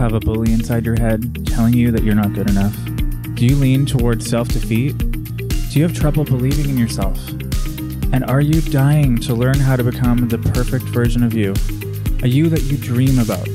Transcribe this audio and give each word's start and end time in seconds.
have 0.00 0.14
a 0.14 0.20
bully 0.20 0.50
inside 0.50 0.86
your 0.86 0.98
head 0.98 1.46
telling 1.46 1.74
you 1.74 1.90
that 1.90 2.02
you're 2.02 2.14
not 2.14 2.32
good 2.32 2.48
enough? 2.48 2.74
Do 3.34 3.44
you 3.44 3.54
lean 3.54 3.84
towards 3.84 4.26
self 4.26 4.48
defeat? 4.48 4.96
Do 4.96 5.78
you 5.78 5.82
have 5.82 5.94
trouble 5.94 6.24
believing 6.24 6.70
in 6.70 6.78
yourself? 6.78 7.18
And 8.10 8.24
are 8.24 8.40
you 8.40 8.62
dying 8.62 9.18
to 9.18 9.34
learn 9.34 9.58
how 9.58 9.76
to 9.76 9.84
become 9.84 10.26
the 10.26 10.38
perfect 10.38 10.86
version 10.86 11.22
of 11.22 11.34
you? 11.34 11.52
A 12.22 12.28
you 12.28 12.48
that 12.48 12.62
you 12.62 12.78
dream 12.78 13.18
about? 13.18 13.46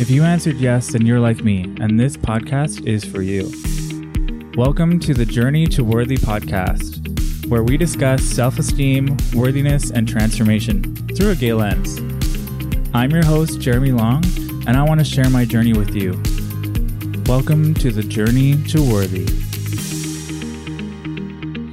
If 0.00 0.10
you 0.10 0.24
answered 0.24 0.56
yes, 0.56 0.88
then 0.88 1.06
you're 1.06 1.20
like 1.20 1.44
me, 1.44 1.62
and 1.80 2.00
this 2.00 2.16
podcast 2.16 2.84
is 2.84 3.04
for 3.04 3.22
you. 3.22 3.44
Welcome 4.56 4.98
to 4.98 5.14
the 5.14 5.24
Journey 5.24 5.68
to 5.68 5.84
Worthy 5.84 6.16
podcast, 6.16 7.46
where 7.46 7.62
we 7.62 7.76
discuss 7.76 8.24
self 8.24 8.58
esteem, 8.58 9.16
worthiness, 9.32 9.92
and 9.92 10.08
transformation 10.08 10.96
through 11.14 11.30
a 11.30 11.36
gay 11.36 11.52
lens. 11.52 11.98
I'm 12.92 13.12
your 13.12 13.24
host, 13.24 13.60
Jeremy 13.60 13.92
Long, 13.92 14.24
and 14.66 14.78
I 14.78 14.82
want 14.82 14.98
to 15.00 15.04
share 15.04 15.28
my 15.28 15.44
journey 15.44 15.74
with 15.74 15.94
you. 15.94 16.12
Welcome 17.26 17.74
to 17.74 17.90
the 17.90 18.02
Journey 18.02 18.62
to 18.64 18.82
Worthy. 18.82 19.26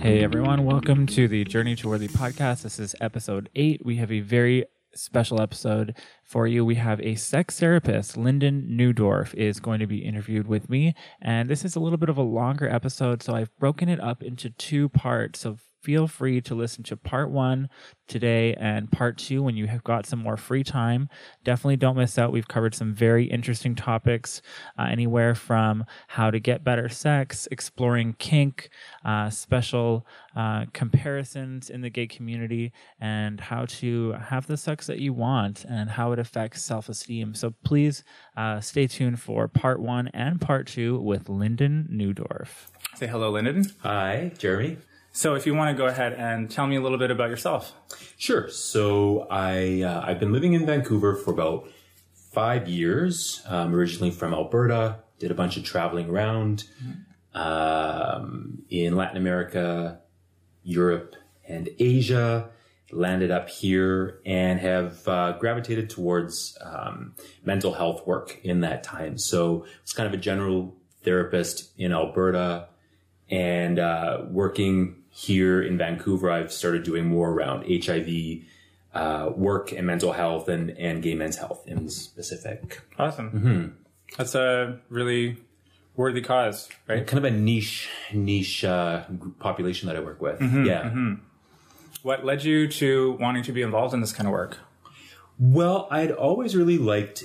Hey 0.01 0.23
everyone, 0.23 0.65
welcome 0.65 1.05
to 1.07 1.29
the 1.29 1.45
Journey 1.45 1.75
to 1.77 1.87
Worthy 1.87 2.09
podcast. 2.09 2.63
This 2.63 2.79
is 2.79 2.93
episode 2.99 3.49
eight. 3.55 3.85
We 3.85 3.95
have 3.97 4.11
a 4.11 4.19
very 4.19 4.65
special 4.93 5.41
episode 5.41 5.95
for 6.25 6.47
you. 6.47 6.65
We 6.65 6.75
have 6.75 6.99
a 6.99 7.15
sex 7.15 7.59
therapist, 7.61 8.17
Lyndon 8.17 8.67
Neudorf, 8.77 9.33
is 9.35 9.61
going 9.61 9.79
to 9.79 9.87
be 9.87 9.99
interviewed 9.99 10.47
with 10.47 10.69
me. 10.69 10.93
And 11.21 11.49
this 11.49 11.63
is 11.63 11.77
a 11.77 11.79
little 11.79 11.97
bit 11.97 12.09
of 12.09 12.17
a 12.17 12.23
longer 12.23 12.67
episode, 12.67 13.23
so 13.23 13.35
I've 13.35 13.55
broken 13.57 13.87
it 13.87 14.01
up 14.01 14.21
into 14.21 14.49
two 14.49 14.89
parts. 14.89 15.39
So 15.39 15.57
feel 15.81 16.07
free 16.07 16.41
to 16.41 16.55
listen 16.55 16.83
to 16.83 16.95
part 16.95 17.29
one 17.29 17.69
today 18.07 18.53
and 18.55 18.91
part 18.91 19.17
two 19.17 19.41
when 19.41 19.55
you 19.55 19.67
have 19.67 19.83
got 19.83 20.05
some 20.05 20.19
more 20.19 20.37
free 20.37 20.63
time. 20.63 21.09
Definitely 21.43 21.77
don't 21.77 21.97
miss 21.97 22.17
out. 22.17 22.31
We've 22.31 22.47
covered 22.47 22.75
some 22.75 22.93
very 22.93 23.25
interesting 23.25 23.73
topics, 23.73 24.41
uh, 24.77 24.87
anywhere 24.89 25.33
from 25.33 25.85
how 26.09 26.29
to 26.29 26.39
get 26.39 26.63
better 26.63 26.89
sex, 26.89 27.47
exploring 27.51 28.15
kink, 28.19 28.69
uh, 29.05 29.29
special 29.29 30.05
uh, 30.35 30.65
comparisons 30.73 31.69
in 31.69 31.81
the 31.81 31.89
gay 31.89 32.07
community, 32.07 32.71
and 32.99 33.39
how 33.39 33.65
to 33.65 34.11
have 34.13 34.47
the 34.47 34.57
sex 34.57 34.87
that 34.87 34.99
you 34.99 35.13
want 35.13 35.65
and 35.65 35.89
how 35.89 36.11
it 36.11 36.19
affects 36.19 36.61
self 36.61 36.89
esteem. 36.89 37.33
So 37.33 37.53
please 37.63 38.03
uh, 38.37 38.59
stay 38.59 38.87
tuned 38.87 39.19
for 39.19 39.47
part 39.47 39.79
one 39.79 40.09
and 40.09 40.39
part 40.39 40.67
two 40.67 40.99
with 40.99 41.29
Lyndon 41.29 41.87
Neudorf. 41.91 42.67
Say 42.95 43.07
hello, 43.07 43.31
Lyndon. 43.31 43.71
Hi, 43.83 44.31
Jeremy. 44.37 44.77
So, 45.13 45.35
if 45.35 45.45
you 45.45 45.53
want 45.53 45.75
to 45.75 45.77
go 45.77 45.87
ahead 45.87 46.13
and 46.13 46.49
tell 46.49 46.65
me 46.67 46.77
a 46.77 46.81
little 46.81 46.97
bit 46.97 47.11
about 47.11 47.29
yourself. 47.29 47.73
Sure. 48.17 48.49
So, 48.49 49.27
I 49.29 49.81
uh, 49.81 50.03
I've 50.05 50.19
been 50.19 50.31
living 50.31 50.53
in 50.53 50.65
Vancouver 50.65 51.15
for 51.15 51.31
about 51.31 51.67
five 52.31 52.69
years. 52.69 53.41
I'm 53.47 53.75
originally 53.75 54.11
from 54.11 54.33
Alberta. 54.33 54.99
Did 55.19 55.29
a 55.29 55.35
bunch 55.35 55.57
of 55.57 55.65
traveling 55.65 56.09
around 56.09 56.63
um, 57.33 58.63
in 58.69 58.95
Latin 58.95 59.17
America, 59.17 59.99
Europe, 60.63 61.15
and 61.47 61.69
Asia. 61.77 62.49
Landed 62.93 63.31
up 63.31 63.49
here 63.49 64.19
and 64.25 64.59
have 64.59 65.07
uh, 65.07 65.33
gravitated 65.39 65.89
towards 65.89 66.57
um, 66.61 67.15
mental 67.43 67.73
health 67.73 68.05
work 68.05 68.39
in 68.43 68.61
that 68.61 68.83
time. 68.83 69.17
So, 69.17 69.65
it's 69.83 69.91
kind 69.91 70.07
of 70.07 70.13
a 70.13 70.21
general 70.21 70.77
therapist 71.03 71.71
in 71.77 71.91
Alberta 71.91 72.69
and 73.29 73.79
uh, 73.79 74.23
working 74.29 75.00
here 75.11 75.61
in 75.61 75.77
Vancouver, 75.77 76.31
I've 76.31 76.51
started 76.51 76.83
doing 76.83 77.05
more 77.05 77.29
around 77.29 77.65
HIV 77.69 78.43
uh, 78.93 79.31
work 79.35 79.71
and 79.71 79.85
mental 79.85 80.13
health 80.13 80.47
and, 80.47 80.71
and 80.71 81.03
gay 81.03 81.15
men's 81.15 81.37
health 81.37 81.63
in 81.67 81.89
specific. 81.89 82.81
Awesome. 82.97 83.31
Mm-hmm. 83.31 83.67
That's 84.17 84.35
a 84.35 84.79
really 84.89 85.37
worthy 85.95 86.21
cause, 86.21 86.69
right? 86.87 87.05
Kind 87.05 87.25
of 87.25 87.25
a 87.25 87.35
niche 87.35 87.89
niche 88.13 88.63
uh, 88.63 89.03
population 89.39 89.87
that 89.87 89.95
I 89.95 89.99
work 89.99 90.21
with. 90.21 90.39
Mm-hmm, 90.39 90.65
yeah. 90.65 90.83
Mm-hmm. 90.83 91.13
What 92.03 92.25
led 92.25 92.43
you 92.43 92.67
to 92.67 93.17
wanting 93.19 93.43
to 93.43 93.51
be 93.51 93.61
involved 93.61 93.93
in 93.93 94.01
this 94.01 94.11
kind 94.11 94.27
of 94.27 94.31
work? 94.31 94.57
Well, 95.37 95.87
I'd 95.91 96.11
always 96.11 96.55
really 96.55 96.77
liked 96.77 97.23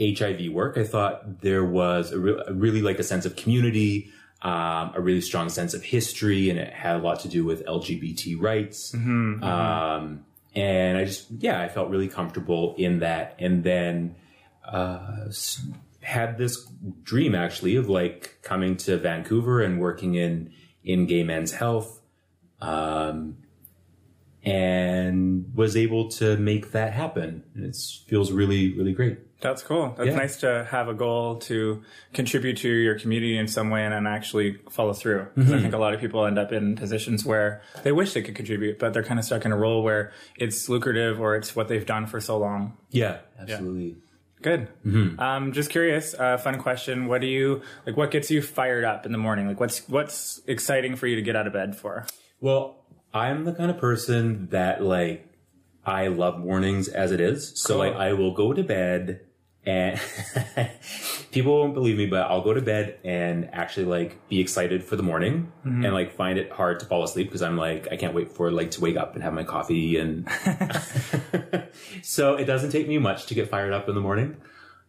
HIV 0.00 0.52
work. 0.52 0.78
I 0.78 0.84
thought 0.84 1.40
there 1.42 1.64
was 1.64 2.12
a 2.12 2.18
re- 2.18 2.42
really 2.50 2.82
like 2.82 2.98
a 2.98 3.02
sense 3.02 3.26
of 3.26 3.36
community 3.36 4.10
um, 4.44 4.92
a 4.94 5.00
really 5.00 5.22
strong 5.22 5.48
sense 5.48 5.72
of 5.72 5.82
history, 5.82 6.50
and 6.50 6.58
it 6.58 6.72
had 6.72 6.96
a 6.96 6.98
lot 6.98 7.20
to 7.20 7.28
do 7.28 7.44
with 7.44 7.64
LGBT 7.64 8.40
rights. 8.40 8.92
Mm-hmm, 8.92 9.42
mm-hmm. 9.42 9.42
Um, 9.42 10.24
and 10.54 10.98
I 10.98 11.04
just, 11.06 11.30
yeah, 11.30 11.60
I 11.60 11.68
felt 11.68 11.88
really 11.88 12.08
comfortable 12.08 12.74
in 12.76 13.00
that. 13.00 13.36
And 13.38 13.64
then 13.64 14.16
uh, 14.62 15.30
had 16.02 16.36
this 16.36 16.70
dream 17.02 17.34
actually 17.34 17.76
of 17.76 17.88
like 17.88 18.38
coming 18.42 18.76
to 18.76 18.98
Vancouver 18.98 19.62
and 19.62 19.80
working 19.80 20.14
in 20.14 20.52
in 20.84 21.06
gay 21.06 21.24
men's 21.24 21.52
health. 21.52 22.02
Um, 22.60 23.38
and 24.44 25.50
was 25.54 25.76
able 25.76 26.08
to 26.08 26.36
make 26.36 26.72
that 26.72 26.92
happen. 26.92 27.42
And 27.54 27.64
it 27.64 27.76
feels 28.06 28.30
really, 28.30 28.76
really 28.76 28.92
great. 28.92 29.18
That's 29.40 29.62
cool. 29.62 29.94
That's 29.96 30.08
yeah. 30.08 30.16
nice 30.16 30.38
to 30.38 30.66
have 30.70 30.88
a 30.88 30.94
goal 30.94 31.36
to 31.40 31.82
contribute 32.14 32.58
to 32.58 32.68
your 32.68 32.98
community 32.98 33.36
in 33.36 33.46
some 33.46 33.68
way 33.68 33.84
and 33.84 33.92
then 33.92 34.06
actually 34.06 34.58
follow 34.70 34.92
through. 34.92 35.28
Because 35.34 35.50
mm-hmm. 35.50 35.58
I 35.58 35.62
think 35.62 35.74
a 35.74 35.78
lot 35.78 35.92
of 35.92 36.00
people 36.00 36.24
end 36.24 36.38
up 36.38 36.52
in 36.52 36.76
positions 36.76 37.24
where 37.24 37.62
they 37.82 37.92
wish 37.92 38.14
they 38.14 38.22
could 38.22 38.34
contribute, 38.34 38.78
but 38.78 38.94
they're 38.94 39.02
kind 39.02 39.18
of 39.18 39.24
stuck 39.26 39.44
in 39.44 39.52
a 39.52 39.56
role 39.56 39.82
where 39.82 40.12
it's 40.36 40.68
lucrative 40.68 41.20
or 41.20 41.36
it's 41.36 41.54
what 41.54 41.68
they've 41.68 41.84
done 41.84 42.06
for 42.06 42.20
so 42.20 42.38
long. 42.38 42.76
Yeah, 42.90 43.18
absolutely. 43.38 43.88
Yeah. 43.88 43.94
Good. 44.40 44.68
Mm-hmm. 44.84 45.20
Um, 45.20 45.52
just 45.52 45.70
curious, 45.70 46.14
uh, 46.14 46.36
fun 46.36 46.58
question. 46.58 47.06
What 47.06 47.22
do 47.22 47.26
you 47.26 47.62
like? 47.86 47.96
What 47.96 48.10
gets 48.10 48.30
you 48.30 48.42
fired 48.42 48.84
up 48.84 49.06
in 49.06 49.12
the 49.12 49.18
morning? 49.18 49.46
Like, 49.48 49.58
what's 49.58 49.88
what's 49.88 50.42
exciting 50.46 50.96
for 50.96 51.06
you 51.06 51.16
to 51.16 51.22
get 51.22 51.34
out 51.34 51.46
of 51.46 51.54
bed 51.54 51.74
for? 51.76 52.04
Well, 52.40 52.83
I'm 53.14 53.44
the 53.44 53.52
kind 53.52 53.70
of 53.70 53.78
person 53.78 54.48
that 54.48 54.82
like 54.82 55.26
I 55.86 56.08
love 56.08 56.38
mornings 56.38 56.88
as 56.88 57.12
it 57.12 57.20
is. 57.20 57.52
So 57.54 57.74
cool. 57.74 57.78
like 57.78 57.94
I 57.94 58.12
will 58.12 58.32
go 58.32 58.52
to 58.52 58.62
bed 58.64 59.20
and 59.66 60.00
people 61.30 61.58
won't 61.58 61.74
believe 61.74 61.96
me, 61.96 62.06
but 62.06 62.22
I'll 62.22 62.42
go 62.42 62.52
to 62.52 62.60
bed 62.60 62.98
and 63.04 63.48
actually 63.52 63.86
like 63.86 64.28
be 64.28 64.40
excited 64.40 64.84
for 64.84 64.96
the 64.96 65.02
morning 65.02 65.52
mm-hmm. 65.64 65.84
and 65.84 65.94
like 65.94 66.14
find 66.14 66.38
it 66.38 66.50
hard 66.50 66.80
to 66.80 66.86
fall 66.86 67.02
asleep 67.02 67.28
because 67.28 67.40
I'm 67.40 67.56
like, 67.56 67.88
I 67.90 67.96
can't 67.96 68.14
wait 68.14 68.32
for 68.32 68.50
like 68.50 68.72
to 68.72 68.80
wake 68.80 68.96
up 68.96 69.14
and 69.14 69.22
have 69.22 69.32
my 69.32 69.44
coffee. 69.44 69.96
And 69.96 70.28
so 72.02 72.34
it 72.34 72.44
doesn't 72.44 72.70
take 72.70 72.88
me 72.88 72.98
much 72.98 73.26
to 73.26 73.34
get 73.34 73.48
fired 73.48 73.72
up 73.72 73.88
in 73.88 73.94
the 73.94 74.00
morning. 74.00 74.36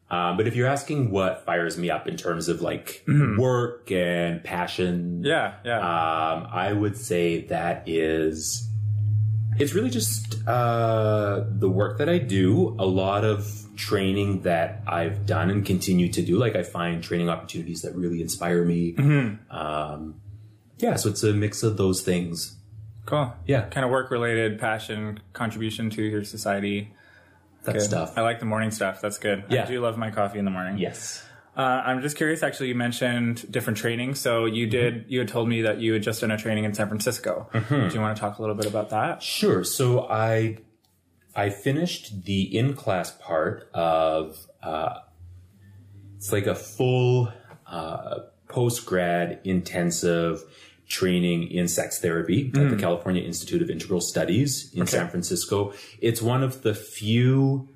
Um, 0.10 0.38
but 0.38 0.48
if 0.48 0.56
you're 0.56 0.68
asking 0.68 1.10
what 1.10 1.46
fires 1.46 1.78
me 1.78 1.90
up 1.90 2.08
in 2.08 2.16
terms 2.16 2.48
of 2.48 2.62
like 2.62 3.04
mm-hmm. 3.08 3.40
work 3.40 3.92
and 3.92 4.44
passion, 4.44 5.24
yeah, 5.24 5.56
yeah, 5.64 5.80
um, 5.80 6.48
I 6.52 6.74
would 6.74 6.96
say 6.98 7.42
that 7.48 7.88
is 7.88 8.70
it's 9.58 9.74
really 9.74 9.90
just 9.90 10.48
uh, 10.48 11.44
the 11.48 11.70
work 11.70 11.98
that 11.98 12.10
I 12.10 12.18
do, 12.18 12.76
a 12.78 12.86
lot 12.86 13.24
of 13.24 13.66
training 13.76 14.42
that 14.42 14.82
I've 14.86 15.26
done 15.26 15.50
and 15.50 15.66
continue 15.66 16.12
to 16.12 16.22
do. 16.22 16.38
Like 16.38 16.56
I 16.56 16.64
find 16.64 17.04
training 17.04 17.30
opportunities 17.30 17.82
that 17.82 17.96
really 17.96 18.22
inspire 18.22 18.64
me. 18.64 18.94
Mm-hmm. 18.94 19.56
Um, 19.56 20.22
yeah, 20.78 20.98
so 20.98 21.10
it's 21.10 21.24
a 21.24 21.34
mix 21.34 21.64
of 21.64 21.78
those 21.78 22.02
things. 22.02 22.58
Cool. 23.06 23.34
Yeah. 23.46 23.62
Kind 23.70 23.86
of 23.86 23.92
work 23.92 24.12
related, 24.12 24.60
passion, 24.60 25.20
contribution 25.34 25.90
to 25.92 26.02
your 26.02 26.24
society. 26.24 26.94
That 27.66 27.74
good. 27.74 27.81
stuff. 27.81 28.18
I 28.18 28.22
like 28.22 28.40
the 28.40 28.46
morning 28.46 28.72
stuff. 28.72 29.02
That's 29.02 29.18
good. 29.18 29.46
Yeah. 29.50 29.64
I 29.64 29.66
do 29.66 29.81
love 29.81 29.98
my 29.98 30.12
coffee 30.12 30.40
in 30.40 30.46
the 30.46 30.52
morning. 30.52 30.78
Yes. 30.78 31.24
Uh, 31.58 31.62
I'm 31.62 32.02
just 32.02 32.18
curious. 32.18 32.44
Actually, 32.44 32.70
you 32.70 32.76
mentioned 32.76 33.50
different 33.50 33.78
training. 33.78 34.16
So 34.16 34.46
you 34.46 34.68
did. 34.68 34.94
Mm-hmm. 34.94 35.12
You 35.12 35.20
had 35.20 35.28
told 35.30 35.48
me 35.48 35.62
that 35.62 35.80
you 35.80 35.94
had 35.94 36.03
just 36.03 36.22
done 36.22 36.31
a 36.31 36.38
training 36.38 36.66
in 36.66 36.74
San 36.74 36.88
Francisco. 36.88 37.50
Mm-hmm. 37.53 37.88
Do 37.88 37.96
you 37.96 38.02
want 38.02 38.16
to 38.16 38.20
talk 38.20 38.40
a 38.40 38.42
little 38.42 38.56
bit 38.56 38.66
about 38.66 38.90
that? 38.90 39.24
Sure. 39.24 39.64
So 39.64 40.08
I 40.09 40.58
I 41.36 41.50
finished 41.50 42.26
the 42.26 42.58
in 42.58 42.74
class 42.74 43.12
part 43.12 43.70
of 43.74 44.38
uh, 44.62 45.00
it's 46.17 46.32
like 46.32 46.47
a 46.47 46.56
full 46.56 47.32
uh, 47.67 48.20
post 48.47 48.85
grad 48.85 49.41
intensive 49.44 50.44
training 50.87 51.49
in 51.49 51.67
sex 51.67 51.99
therapy 51.99 52.52
mm. 52.52 52.64
at 52.64 52.70
the 52.70 52.76
mm. 52.76 52.79
California 52.79 53.23
Institute 53.23 53.61
of 53.61 53.70
Integral 53.70 54.02
Studies 54.02 54.72
in 54.73 54.84
okay. 54.84 54.91
San 54.91 55.09
Francisco. 55.09 55.73
It's 55.99 56.22
one 56.22 56.43
of 56.43 56.61
the 56.61 56.76
few 56.76 57.70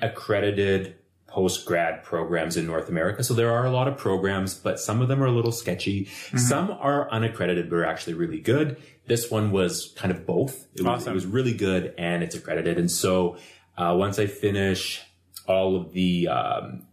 accredited 0.00 0.96
post 1.26 1.64
grad 1.64 2.04
programs 2.04 2.58
in 2.58 2.66
North 2.66 2.90
America. 2.90 3.24
So 3.24 3.32
there 3.32 3.50
are 3.50 3.64
a 3.64 3.70
lot 3.70 3.88
of 3.88 3.96
programs, 3.96 4.54
but 4.54 4.78
some 4.78 5.00
of 5.00 5.08
them 5.08 5.22
are 5.22 5.26
a 5.26 5.32
little 5.32 5.52
sketchy. 5.52 6.04
Mm-hmm. 6.04 6.38
Some 6.38 6.70
are 6.70 7.10
unaccredited, 7.10 7.70
but 7.70 7.76
are 7.76 7.86
actually 7.86 8.14
really 8.14 8.40
good. 8.40 8.76
This 9.06 9.30
one 9.30 9.50
was 9.50 9.94
kind 9.96 10.12
of 10.12 10.26
both. 10.26 10.66
It, 10.74 10.86
awesome. 10.86 10.92
was, 10.92 11.06
it 11.06 11.14
was 11.14 11.26
really 11.26 11.54
good 11.54 11.94
and 11.96 12.22
it's 12.22 12.34
accredited. 12.34 12.76
And 12.78 12.90
so 12.90 13.38
uh, 13.78 13.94
once 13.98 14.18
I 14.18 14.26
finish 14.26 15.02
all 15.46 15.76
of 15.76 15.92
the 15.92 16.28
um, 16.28 16.86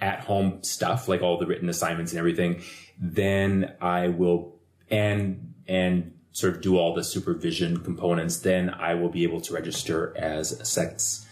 at 0.00 0.20
home 0.20 0.62
stuff, 0.62 1.08
like 1.08 1.22
all 1.22 1.38
the 1.38 1.46
written 1.46 1.68
assignments 1.68 2.12
and 2.12 2.18
everything, 2.18 2.62
then 2.98 3.74
I 3.80 4.08
will 4.08 4.53
and 4.90 5.54
and 5.66 6.12
sort 6.32 6.54
of 6.54 6.60
do 6.60 6.76
all 6.76 6.94
the 6.94 7.04
supervision 7.04 7.78
components. 7.78 8.38
Then 8.38 8.70
I 8.70 8.94
will 8.94 9.08
be 9.08 9.22
able 9.22 9.40
to 9.42 9.54
register 9.54 10.12
as 10.16 10.52
a 10.52 10.64
sex 10.64 11.26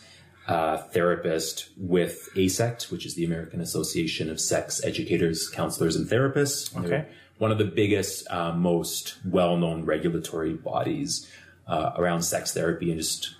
uh, 0.47 0.79
therapist 0.79 1.71
with 1.77 2.29
AASECT, 2.35 2.91
which 2.91 3.07
is 3.07 3.15
the 3.15 3.25
American 3.25 3.61
Association 3.61 4.31
of 4.31 4.41
Sex 4.41 4.83
Educators, 4.85 5.49
Counselors, 5.49 5.97
and 5.97 6.09
Therapists. 6.09 6.77
Okay. 6.77 6.89
They're 6.89 7.09
one 7.39 7.51
of 7.51 7.59
the 7.59 7.65
biggest, 7.65 8.31
uh, 8.31 8.53
most 8.53 9.17
well-known 9.25 9.85
regulatory 9.85 10.55
bodies 10.55 11.29
uh, 11.67 11.93
around 11.97 12.23
sex 12.23 12.53
therapy, 12.53 12.91
and 12.91 13.01
just 13.01 13.35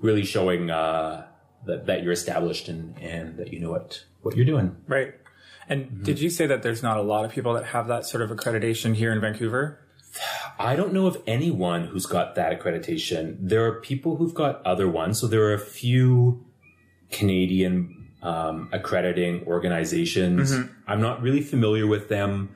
really 0.00 0.24
showing 0.24 0.70
uh, 0.70 1.26
that 1.66 1.86
that 1.86 2.02
you're 2.02 2.12
established 2.12 2.68
and 2.68 2.96
and 2.98 3.36
that 3.36 3.52
you 3.52 3.60
know 3.60 3.70
what 3.70 4.04
what 4.22 4.36
you're 4.36 4.46
doing. 4.46 4.76
Right. 4.86 5.14
And 5.68 6.02
did 6.02 6.20
you 6.20 6.30
say 6.30 6.46
that 6.46 6.62
there's 6.62 6.82
not 6.82 6.96
a 6.96 7.02
lot 7.02 7.24
of 7.24 7.30
people 7.32 7.52
that 7.54 7.66
have 7.66 7.88
that 7.88 8.06
sort 8.06 8.22
of 8.22 8.30
accreditation 8.30 8.94
here 8.94 9.12
in 9.12 9.20
Vancouver? 9.20 9.78
I 10.58 10.74
don't 10.74 10.92
know 10.92 11.06
of 11.06 11.22
anyone 11.26 11.84
who's 11.84 12.06
got 12.06 12.34
that 12.36 12.58
accreditation. 12.58 13.36
There 13.40 13.64
are 13.66 13.80
people 13.80 14.16
who've 14.16 14.34
got 14.34 14.64
other 14.64 14.88
ones. 14.88 15.20
So 15.20 15.26
there 15.26 15.42
are 15.42 15.54
a 15.54 15.58
few 15.58 16.44
Canadian 17.10 18.08
um, 18.22 18.68
accrediting 18.72 19.44
organizations. 19.46 20.52
I'm 20.86 21.00
not 21.00 21.22
really 21.22 21.40
familiar 21.42 21.86
with 21.86 22.08
them, 22.08 22.54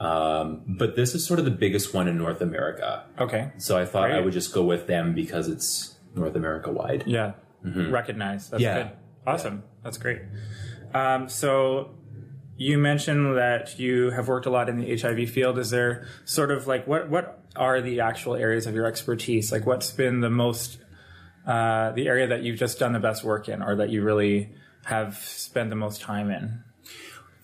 um, 0.00 0.62
but 0.78 0.96
this 0.96 1.14
is 1.14 1.24
sort 1.24 1.38
of 1.38 1.44
the 1.44 1.50
biggest 1.50 1.94
one 1.94 2.08
in 2.08 2.18
North 2.18 2.40
America. 2.40 3.04
Okay. 3.18 3.52
So 3.58 3.78
I 3.78 3.84
thought 3.86 4.10
I 4.10 4.20
would 4.20 4.32
just 4.32 4.52
go 4.52 4.64
with 4.64 4.86
them 4.86 5.14
because 5.14 5.48
it's 5.48 5.96
North 6.14 6.34
America 6.36 6.70
wide. 6.70 7.04
Yeah. 7.06 7.32
Recognize. 7.62 8.50
That's 8.50 8.62
Yeah. 8.62 8.82
good. 8.82 8.90
Awesome. 9.26 9.62
That's 9.82 9.98
great. 9.98 10.20
Um, 10.94 11.28
so 11.28 11.90
you 12.58 12.76
mentioned 12.76 13.36
that 13.36 13.78
you 13.78 14.10
have 14.10 14.26
worked 14.26 14.44
a 14.44 14.50
lot 14.50 14.68
in 14.68 14.78
the 14.78 14.98
HIV 14.98 15.30
field. 15.30 15.58
Is 15.58 15.70
there 15.70 16.06
sort 16.24 16.50
of 16.50 16.66
like 16.66 16.86
what 16.86 17.08
what 17.08 17.40
are 17.56 17.80
the 17.80 18.00
actual 18.00 18.34
areas 18.34 18.66
of 18.66 18.74
your 18.74 18.84
expertise? 18.84 19.50
Like 19.52 19.64
what's 19.64 19.90
been 19.92 20.20
the 20.20 20.28
most 20.28 20.78
uh, 21.46 21.92
the 21.92 22.08
area 22.08 22.26
that 22.26 22.42
you've 22.42 22.58
just 22.58 22.78
done 22.78 22.92
the 22.92 22.98
best 22.98 23.22
work 23.24 23.48
in, 23.48 23.62
or 23.62 23.76
that 23.76 23.90
you 23.90 24.02
really 24.02 24.50
have 24.84 25.16
spent 25.16 25.70
the 25.70 25.76
most 25.76 26.00
time 26.00 26.30
in? 26.30 26.64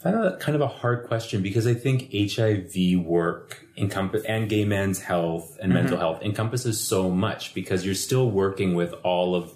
I 0.00 0.10
found 0.10 0.24
that 0.24 0.40
kind 0.40 0.56
of 0.56 0.60
a 0.60 0.66
hard 0.66 1.06
question 1.06 1.42
because 1.42 1.66
I 1.66 1.74
think 1.74 2.12
HIV 2.12 3.06
work 3.06 3.64
encompass 3.76 4.24
and 4.24 4.50
gay 4.50 4.64
men's 4.64 5.00
health 5.00 5.56
and 5.62 5.72
mental 5.72 5.96
health 5.96 6.20
encompasses 6.22 6.78
so 6.78 7.08
much 7.08 7.54
because 7.54 7.86
you're 7.86 7.94
still 7.94 8.30
working 8.30 8.74
with 8.74 8.92
all 9.02 9.34
of 9.34 9.54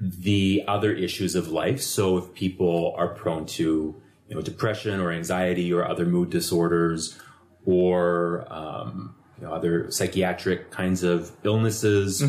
the 0.00 0.64
other 0.66 0.92
issues 0.92 1.34
of 1.34 1.48
life. 1.48 1.80
So 1.82 2.18
if 2.18 2.34
people 2.34 2.94
are 2.96 3.08
prone 3.08 3.46
to, 3.46 4.02
you 4.28 4.34
know, 4.34 4.42
depression 4.42 5.00
or 5.00 5.10
anxiety 5.12 5.72
or 5.72 5.86
other 5.86 6.04
mood 6.04 6.30
disorders 6.30 7.18
or, 7.64 8.46
um, 8.50 9.14
you 9.38 9.46
know, 9.46 9.52
other 9.52 9.90
psychiatric 9.90 10.70
kinds 10.70 11.02
of 11.02 11.30
illnesses 11.44 12.22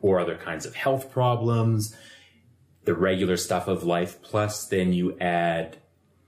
or 0.00 0.20
other 0.20 0.36
kinds 0.36 0.66
of 0.66 0.74
health 0.74 1.10
problems, 1.10 1.96
the 2.84 2.94
regular 2.94 3.36
stuff 3.36 3.68
of 3.68 3.84
life, 3.84 4.20
plus 4.22 4.66
then 4.66 4.92
you 4.92 5.16
add 5.18 5.76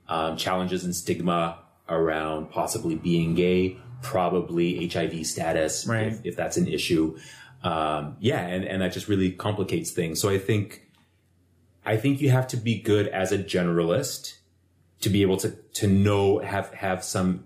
um, 0.07 0.37
challenges 0.37 0.83
and 0.83 0.95
stigma 0.95 1.57
around 1.89 2.49
possibly 2.49 2.95
being 2.95 3.35
gay, 3.35 3.77
probably 4.01 4.87
HIV 4.87 5.25
status, 5.25 5.85
Right. 5.87 6.07
if, 6.07 6.25
if 6.25 6.35
that's 6.35 6.57
an 6.57 6.67
issue. 6.67 7.17
Um, 7.63 8.17
yeah, 8.19 8.41
and, 8.45 8.65
and 8.65 8.81
that 8.81 8.91
just 8.93 9.07
really 9.07 9.31
complicates 9.31 9.91
things. 9.91 10.19
So 10.19 10.29
I 10.29 10.37
think, 10.37 10.87
I 11.85 11.97
think 11.97 12.19
you 12.21 12.29
have 12.29 12.47
to 12.49 12.57
be 12.57 12.79
good 12.79 13.07
as 13.07 13.31
a 13.31 13.37
generalist 13.37 14.35
to 15.03 15.09
be 15.09 15.21
able 15.21 15.37
to, 15.37 15.51
to 15.73 15.87
know, 15.87 16.39
have, 16.39 16.73
have 16.73 17.03
some 17.03 17.45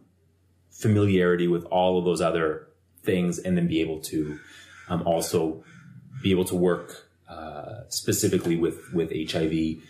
familiarity 0.69 1.47
with 1.47 1.65
all 1.65 1.97
of 1.97 2.05
those 2.05 2.21
other 2.21 2.67
things 3.03 3.39
and 3.39 3.57
then 3.57 3.67
be 3.67 3.81
able 3.81 3.99
to, 3.99 4.39
um, 4.89 5.01
also 5.03 5.63
be 6.21 6.31
able 6.31 6.45
to 6.45 6.55
work, 6.55 7.09
uh, 7.27 7.81
specifically 7.89 8.55
with, 8.55 8.93
with 8.93 9.11
HIV 9.11 9.81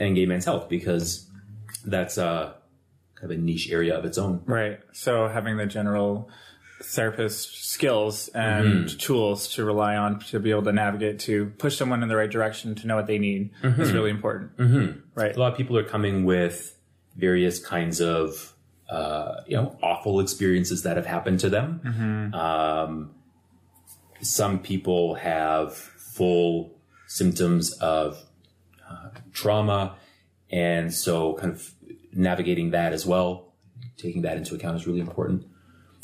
and 0.00 0.14
gay 0.14 0.26
men's 0.26 0.44
health 0.44 0.68
because 0.68 1.28
that's, 1.84 2.16
uh, 2.16 2.52
kind 3.16 3.32
of 3.32 3.38
a 3.38 3.40
niche 3.40 3.70
area 3.70 3.96
of 3.96 4.04
its 4.04 4.18
own. 4.18 4.42
Right. 4.46 4.78
So 4.92 5.26
having 5.26 5.56
the 5.56 5.66
general 5.66 6.30
therapist 6.82 7.64
skills 7.70 8.28
and 8.28 8.88
tools 9.00 9.54
to 9.54 9.64
rely 9.64 9.96
on 9.96 10.20
to 10.20 10.38
be 10.38 10.50
able 10.50 10.62
to 10.62 10.72
navigate 10.72 11.18
to 11.20 11.46
push 11.58 11.76
someone 11.76 12.02
in 12.02 12.08
the 12.08 12.16
right 12.16 12.30
direction 12.30 12.74
to 12.74 12.86
know 12.86 12.96
what 12.96 13.06
they 13.06 13.18
need 13.18 13.50
is 13.62 13.92
really 13.92 14.10
important. 14.10 14.56
Mm-hmm. 14.58 15.00
Right. 15.14 15.34
a 15.34 15.40
lot 15.40 15.52
of 15.52 15.56
people 15.56 15.78
are 15.78 15.84
coming 15.84 16.24
with 16.24 16.75
various 17.16 17.58
kinds 17.64 18.00
of 18.00 18.52
uh, 18.90 19.40
you 19.46 19.56
know 19.56 19.76
awful 19.82 20.20
experiences 20.20 20.82
that 20.84 20.96
have 20.96 21.06
happened 21.06 21.40
to 21.40 21.48
them. 21.50 22.32
Um, 22.34 23.10
some 24.22 24.58
people 24.60 25.14
have 25.14 25.74
full 25.76 26.78
symptoms 27.06 27.72
of 27.78 28.22
uh, 28.88 29.10
trauma, 29.32 29.96
and 30.50 30.92
so 30.92 31.34
kind 31.34 31.52
of 31.52 31.72
navigating 32.12 32.70
that 32.70 32.92
as 32.92 33.04
well, 33.04 33.52
taking 33.96 34.22
that 34.22 34.36
into 34.36 34.54
account 34.54 34.76
is 34.76 34.86
really 34.86 35.00
important. 35.00 35.44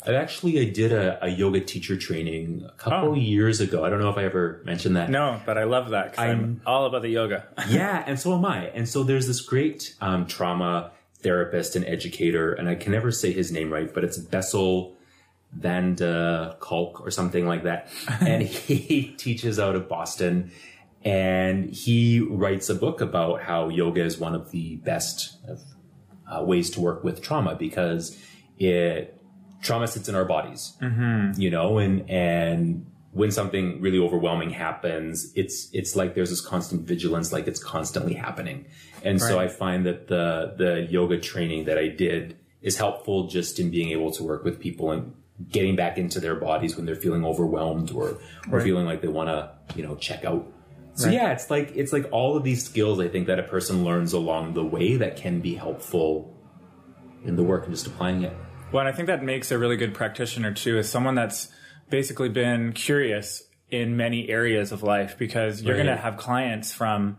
I 0.05 0.15
actually 0.15 0.59
I 0.59 0.69
did 0.69 0.91
a, 0.91 1.23
a 1.25 1.29
yoga 1.29 1.61
teacher 1.61 1.95
training 1.97 2.67
a 2.67 2.73
couple 2.77 3.11
Oh. 3.11 3.13
years 3.15 3.61
ago. 3.61 3.85
I 3.85 3.89
don't 3.89 4.01
know 4.01 4.09
if 4.09 4.17
I 4.17 4.25
ever 4.25 4.61
mentioned 4.65 4.97
that. 4.97 5.09
No, 5.09 5.39
but 5.45 5.57
I 5.57 5.63
love 5.63 5.91
that 5.91 6.13
'cause 6.13 6.25
I'm, 6.25 6.61
all 6.65 6.85
about 6.85 7.03
the 7.03 7.09
yoga. 7.09 7.47
yeah, 7.69 8.03
and 8.05 8.19
so 8.19 8.35
am 8.35 8.43
I. 8.43 8.65
And 8.67 8.87
so 8.87 9.03
there's 9.03 9.27
this 9.27 9.39
great 9.39 9.95
um, 10.01 10.25
trauma 10.27 10.91
therapist 11.23 11.75
and 11.75 11.85
educator, 11.85 12.53
and 12.53 12.69
I 12.69 12.75
can 12.75 12.91
never 12.91 13.11
say 13.11 13.31
his 13.31 13.51
name 13.51 13.71
right, 13.71 13.91
but 13.93 14.03
it's 14.03 14.17
Bessel 14.17 14.95
Van 15.53 15.95
de 15.95 16.55
Kalk 16.59 17.01
or 17.01 17.11
something 17.11 17.47
like 17.47 17.63
that. 17.63 17.89
and 18.21 18.43
he 18.43 19.13
teaches 19.17 19.59
out 19.59 19.75
of 19.75 19.87
Boston, 19.87 20.51
and 21.03 21.69
he 21.73 22.19
writes 22.19 22.69
a 22.69 22.75
book 22.75 23.01
about 23.01 23.41
how 23.41 23.69
yoga 23.69 24.03
is 24.03 24.17
one 24.17 24.35
of 24.35 24.51
the 24.51 24.77
best 24.77 25.37
uh, 26.31 26.43
ways 26.43 26.69
to 26.71 26.81
work 26.81 27.03
with 27.03 27.21
trauma 27.21 27.55
because 27.55 28.17
it 28.57 29.19
trauma 29.61 29.87
sits 29.87 30.09
in 30.09 30.15
our 30.15 30.25
bodies, 30.25 30.73
you 31.37 31.49
know, 31.49 31.77
and 31.77 32.09
and 32.09 32.85
when 33.13 33.31
something 33.31 33.79
really 33.79 33.99
overwhelming 33.99 34.49
happens, 34.49 35.31
it's 35.35 35.69
it's 35.73 35.95
like 35.95 36.15
there's 36.15 36.29
this 36.31 36.41
constant 36.41 36.81
vigilance, 36.87 37.31
like 37.31 37.47
it's 37.47 37.63
constantly 37.63 38.13
happening. 38.15 38.65
And 39.03 39.21
so 39.21 39.39
I 39.39 39.47
find 39.47 39.85
that 39.85 40.07
the 40.07 40.53
the 40.57 40.87
yoga 40.89 41.19
training 41.19 41.65
that 41.65 41.77
I 41.77 41.87
did 41.89 42.37
is 42.61 42.77
helpful 42.77 43.27
just 43.27 43.59
in 43.59 43.69
being 43.69 43.89
able 43.91 44.11
to 44.11 44.23
work 44.23 44.43
with 44.43 44.59
people 44.59 44.91
and 44.91 45.13
getting 45.49 45.75
back 45.75 45.97
into 45.97 46.19
their 46.19 46.35
bodies 46.35 46.75
when 46.77 46.85
they're 46.85 46.95
feeling 46.95 47.25
overwhelmed 47.25 47.91
or 47.91 48.09
or 48.09 48.19
Right. 48.49 48.63
feeling 48.63 48.85
like 48.85 49.01
they 49.01 49.07
want 49.09 49.29
to 49.29 49.51
you 49.77 49.83
know 49.85 49.95
check 49.95 50.23
out. 50.25 50.47
So 50.95 51.07
Right. 51.07 51.13
yeah, 51.15 51.31
it's 51.33 51.49
like 51.51 51.71
it's 51.75 51.91
like 51.91 52.07
all 52.11 52.37
of 52.37 52.43
these 52.43 52.63
skills 52.63 52.99
I 52.99 53.07
think 53.09 53.27
that 53.27 53.39
a 53.39 53.43
person 53.43 53.83
learns 53.83 54.13
along 54.13 54.53
the 54.53 54.63
way 54.63 54.95
that 54.97 55.17
can 55.17 55.39
be 55.41 55.55
helpful 55.55 56.33
in 57.25 57.35
the 57.35 57.43
work 57.43 57.65
and 57.65 57.73
just 57.73 57.87
applying 57.87 58.23
it. 58.23 58.33
Well, 58.71 58.79
and 58.85 58.89
I 58.89 58.95
think 58.95 59.07
that 59.07 59.23
makes 59.23 59.51
a 59.51 59.57
really 59.57 59.75
good 59.77 59.93
practitioner 59.93 60.51
too, 60.53 60.77
is 60.77 60.89
someone 60.89 61.15
that's 61.15 61.49
basically 61.93 62.27
been 62.29 62.73
curious 62.73 63.43
in 63.69 63.95
many 63.95 64.27
areas 64.27 64.71
of 64.71 64.81
life 64.81 65.15
because 65.19 65.61
you're 65.61 65.75
Right. 65.75 65.83
going 65.85 65.95
to 65.95 66.01
have 66.01 66.17
clients 66.17 66.73
from 66.73 67.17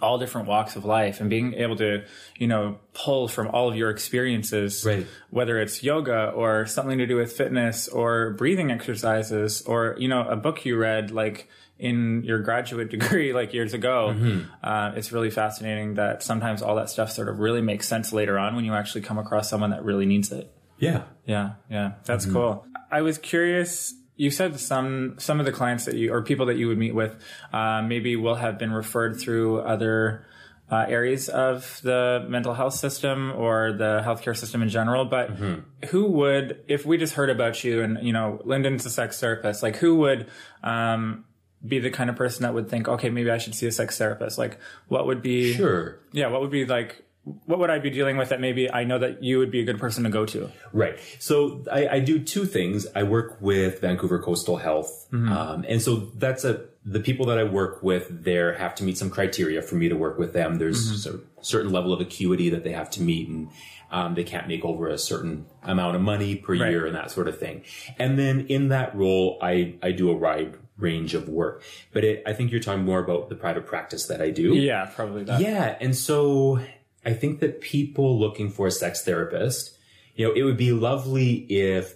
all 0.00 0.16
different 0.18 0.46
walks 0.46 0.76
of 0.76 0.84
life 0.84 1.20
and 1.20 1.28
being 1.28 1.54
able 1.54 1.74
to, 1.74 2.04
you 2.38 2.46
know, 2.46 2.78
pull 2.94 3.26
from 3.26 3.48
all 3.48 3.68
of 3.68 3.74
your 3.74 3.90
experiences, 3.90 4.84
Right. 4.86 5.06
whether 5.30 5.58
it's 5.58 5.82
yoga 5.82 6.30
or 6.30 6.66
something 6.66 6.98
to 6.98 7.06
do 7.06 7.16
with 7.16 7.32
fitness 7.32 7.88
or 7.88 8.30
breathing 8.34 8.70
exercises 8.70 9.62
or, 9.62 9.96
you 9.98 10.06
know, 10.06 10.22
a 10.28 10.36
book 10.36 10.64
you 10.64 10.76
read 10.76 11.10
like 11.10 11.48
in 11.78 12.22
your 12.24 12.38
graduate 12.38 12.90
degree 12.96 13.32
like 13.32 13.52
years 13.52 13.74
ago. 13.74 14.14
Uh, 14.62 14.92
it's 14.94 15.10
really 15.10 15.30
fascinating 15.30 15.94
that 15.94 16.22
sometimes 16.22 16.62
all 16.62 16.76
that 16.76 16.88
stuff 16.90 17.10
sort 17.10 17.28
of 17.28 17.40
really 17.40 17.60
makes 17.62 17.88
sense 17.88 18.12
later 18.12 18.38
on 18.38 18.54
when 18.54 18.64
you 18.64 18.72
actually 18.74 19.00
come 19.02 19.18
across 19.18 19.50
someone 19.50 19.70
that 19.70 19.82
really 19.84 20.06
needs 20.06 20.30
it. 20.30 20.52
Yeah. 20.78 21.02
Yeah, 21.26 21.54
yeah, 21.70 21.92
that's 22.04 22.24
Mm-hmm. 22.26 22.34
cool. 22.34 22.66
I 22.90 23.02
was 23.02 23.18
curious. 23.18 23.94
You 24.16 24.30
said 24.30 24.58
some 24.60 25.16
some 25.18 25.40
of 25.40 25.46
the 25.46 25.52
clients 25.52 25.84
that 25.86 25.94
you 25.96 26.12
or 26.12 26.22
people 26.22 26.46
that 26.46 26.56
you 26.56 26.68
would 26.68 26.78
meet 26.78 26.94
with 26.94 27.14
uh, 27.52 27.82
maybe 27.82 28.14
will 28.16 28.36
have 28.36 28.58
been 28.58 28.70
referred 28.72 29.18
through 29.20 29.58
other 29.60 30.24
uh, 30.70 30.84
areas 30.88 31.28
of 31.28 31.80
the 31.82 32.24
mental 32.28 32.54
health 32.54 32.74
system 32.74 33.32
or 33.36 33.72
the 33.72 34.02
healthcare 34.04 34.36
system 34.36 34.62
in 34.62 34.68
general. 34.68 35.04
But 35.04 35.30
Mm-hmm. 35.36 35.86
who 35.88 36.06
would, 36.06 36.62
if 36.68 36.86
we 36.86 36.96
just 36.96 37.14
heard 37.14 37.28
about 37.30 37.62
you 37.64 37.82
and 37.82 37.98
you 38.02 38.12
know, 38.12 38.40
Lyndon's 38.44 38.86
a 38.86 38.90
sex 38.90 39.18
therapist, 39.20 39.62
like 39.62 39.76
who 39.76 39.96
would 39.96 40.28
um, 40.62 41.24
be 41.66 41.78
the 41.80 41.90
kind 41.90 42.08
of 42.08 42.16
person 42.16 42.42
that 42.44 42.54
would 42.54 42.68
think, 42.70 42.88
okay, 42.88 43.10
maybe 43.10 43.30
I 43.30 43.38
should 43.38 43.54
see 43.54 43.66
a 43.66 43.72
sex 43.72 43.98
therapist? 43.98 44.38
Like, 44.38 44.58
what 44.88 45.06
would 45.06 45.22
be? 45.22 45.52
Sure. 45.54 45.98
Yeah, 46.12 46.28
what 46.28 46.40
would 46.40 46.50
be 46.50 46.64
like? 46.66 47.02
What 47.46 47.58
would 47.58 47.70
I 47.70 47.80
be 47.80 47.90
dealing 47.90 48.16
with 48.16 48.28
that 48.28 48.40
maybe 48.40 48.70
I 48.70 48.84
know 48.84 49.00
that 49.00 49.20
you 49.22 49.38
would 49.38 49.50
be 49.50 49.60
a 49.60 49.64
good 49.64 49.80
person 49.80 50.04
to 50.04 50.10
go 50.10 50.24
to? 50.26 50.48
Right. 50.72 50.96
So 51.18 51.64
I, 51.70 51.88
I 51.88 51.98
do 52.00 52.20
two 52.20 52.44
things. 52.46 52.86
I 52.94 53.02
work 53.02 53.38
with 53.40 53.80
Vancouver 53.80 54.20
Coastal 54.20 54.58
Health, 54.58 55.08
um, 55.12 55.64
and 55.68 55.82
so 55.82 55.96
that's 56.16 56.44
a 56.44 56.66
the 56.84 57.00
people 57.00 57.26
that 57.26 57.36
I 57.38 57.42
work 57.42 57.82
with 57.82 58.22
there 58.22 58.54
have 58.54 58.76
to 58.76 58.84
meet 58.84 58.96
some 58.96 59.10
criteria 59.10 59.60
for 59.60 59.74
me 59.74 59.88
to 59.88 59.96
work 59.96 60.18
with 60.20 60.32
them. 60.34 60.58
There's 60.58 61.04
a 61.04 61.18
certain 61.40 61.72
level 61.72 61.92
of 61.92 62.00
acuity 62.00 62.48
that 62.50 62.62
they 62.62 62.70
have 62.72 62.90
to 62.90 63.02
meet, 63.02 63.28
and 63.28 63.48
um, 63.90 64.14
they 64.14 64.22
can't 64.22 64.46
make 64.46 64.64
over 64.64 64.88
a 64.88 64.96
certain 64.98 65.46
amount 65.64 65.96
of 65.96 66.02
money 66.02 66.36
per 66.36 66.52
Right. 66.54 66.70
year 66.70 66.86
and 66.86 66.94
that 66.94 67.10
sort 67.10 67.26
of 67.26 67.38
thing. 67.40 67.64
And 67.98 68.16
then 68.16 68.46
in 68.48 68.68
that 68.68 68.94
role, 68.94 69.36
I 69.42 69.74
I 69.82 69.90
do 69.90 70.10
a 70.10 70.14
wide 70.14 70.58
range 70.78 71.14
of 71.14 71.28
work. 71.28 71.62
But 71.92 72.04
it, 72.04 72.22
I 72.26 72.34
think 72.34 72.52
you're 72.52 72.60
talking 72.60 72.84
more 72.84 73.00
about 73.00 73.30
the 73.30 73.34
private 73.34 73.66
practice 73.66 74.06
that 74.06 74.20
I 74.20 74.30
do. 74.30 74.54
Yeah, 74.54 74.84
probably 74.94 75.24
that. 75.24 75.40
Yeah. 75.40 75.76
And 75.80 75.96
so 75.96 76.60
I 77.06 77.12
think 77.14 77.40
that 77.40 77.60
people 77.60 78.18
looking 78.18 78.50
for 78.50 78.66
a 78.66 78.70
sex 78.70 79.02
therapist, 79.04 79.78
you 80.16 80.26
know, 80.26 80.34
it 80.34 80.42
would 80.42 80.56
be 80.58 80.72
lovely 80.72 81.34
if 81.48 81.94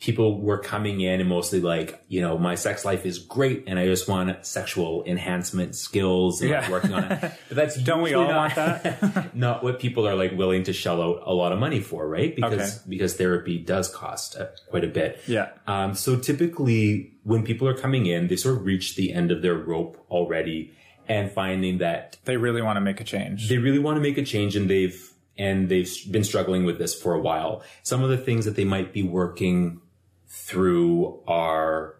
people 0.00 0.40
were 0.40 0.58
coming 0.58 1.00
in 1.00 1.20
and 1.20 1.28
mostly 1.28 1.60
like, 1.60 2.02
you 2.08 2.20
know, 2.20 2.36
my 2.36 2.56
sex 2.56 2.84
life 2.84 3.06
is 3.06 3.20
great 3.20 3.62
and 3.68 3.78
I 3.78 3.86
just 3.86 4.08
want 4.08 4.44
sexual 4.44 5.04
enhancement 5.04 5.76
skills 5.76 6.42
and 6.42 6.50
like 6.50 6.62
Yeah. 6.64 6.70
working 6.72 6.92
on 6.92 7.04
it. 7.12 7.20
But 7.48 7.56
that's 7.56 7.76
Don't 7.76 8.02
we 8.02 8.12
all 8.14 8.24
not, 8.26 8.56
want 8.56 8.82
that? 8.82 9.36
not 9.46 9.62
what 9.62 9.78
people 9.78 10.08
are 10.08 10.16
like 10.16 10.32
willing 10.36 10.64
to 10.64 10.72
shell 10.72 11.00
out 11.00 11.22
a 11.24 11.32
lot 11.32 11.52
of 11.52 11.60
money 11.60 11.78
for, 11.80 12.08
right? 12.08 12.34
Because 12.34 12.78
Okay. 12.80 12.84
because 12.88 13.14
therapy 13.14 13.58
does 13.58 13.88
cost 13.94 14.36
uh, 14.36 14.46
quite 14.70 14.82
a 14.82 14.88
bit. 14.88 15.20
Yeah. 15.28 15.50
Um, 15.68 15.94
so 15.94 16.16
typically, 16.16 17.12
when 17.22 17.44
people 17.44 17.68
are 17.68 17.74
coming 17.76 18.06
in, 18.06 18.26
they 18.26 18.36
sort 18.36 18.56
of 18.56 18.64
reach 18.64 18.96
the 18.96 19.12
end 19.12 19.30
of 19.30 19.40
their 19.40 19.54
rope 19.54 20.04
already, 20.10 20.72
and 21.08 21.30
finding 21.30 21.78
that 21.78 22.16
They 22.24 22.36
really 22.36 22.62
want 22.62 22.76
to 22.76 22.80
make 22.80 23.00
a 23.00 23.04
change. 23.04 23.48
they 23.48 23.58
really 23.58 23.78
want 23.78 23.96
to 23.96 24.00
make 24.00 24.18
a 24.18 24.24
change, 24.24 24.56
and 24.56 24.68
they've 24.70 25.10
and 25.38 25.68
they've 25.68 25.90
been 26.10 26.24
struggling 26.24 26.64
with 26.64 26.78
this 26.78 26.94
for 26.94 27.14
a 27.14 27.20
while. 27.20 27.62
Some 27.82 28.02
of 28.02 28.10
the 28.10 28.18
things 28.18 28.44
that 28.44 28.54
they 28.54 28.64
might 28.64 28.92
be 28.92 29.02
working 29.02 29.80
through 30.28 31.20
are 31.26 31.96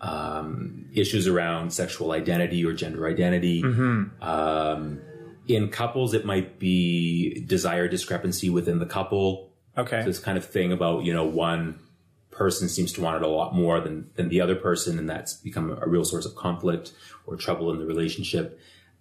um, 0.00 0.86
issues 0.94 1.26
around 1.26 1.72
sexual 1.72 2.12
identity 2.12 2.64
or 2.64 2.72
gender 2.74 3.06
identity. 3.06 3.62
Um, 4.20 5.00
in 5.48 5.68
couples, 5.70 6.12
it 6.12 6.24
might 6.26 6.58
be 6.58 7.40
desire 7.46 7.88
discrepancy 7.88 8.50
within 8.50 8.78
the 8.78 8.86
couple 8.86 9.52
Okay. 9.78 10.02
this 10.04 10.18
kind 10.18 10.38
of 10.38 10.44
thing 10.44 10.72
about 10.72 11.04
you 11.04 11.12
know 11.12 11.24
one 11.24 11.78
person 12.36 12.68
seems 12.68 12.92
to 12.92 13.00
want 13.00 13.16
it 13.16 13.22
a 13.22 13.28
lot 13.40 13.54
more 13.54 13.80
than 13.80 14.10
than 14.16 14.28
the 14.28 14.40
other 14.40 14.54
person 14.54 14.98
and 14.98 15.08
that's 15.08 15.32
become 15.34 15.66
a 15.80 15.88
real 15.88 16.04
source 16.04 16.26
of 16.26 16.34
conflict 16.36 16.92
or 17.26 17.36
trouble 17.36 17.72
in 17.72 17.78
the 17.78 17.86
relationship 17.86 18.58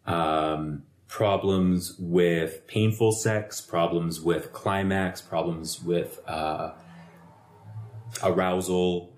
um, 0.08 0.84
problems 1.08 1.96
with 2.00 2.65
painful 2.68 3.12
sex 3.12 3.60
problems 3.62 4.20
with 4.22 4.51
climax 4.54 5.22
problems 5.22 5.82
with 5.84 6.20
uh, 6.27 6.72
arousal 8.24 9.12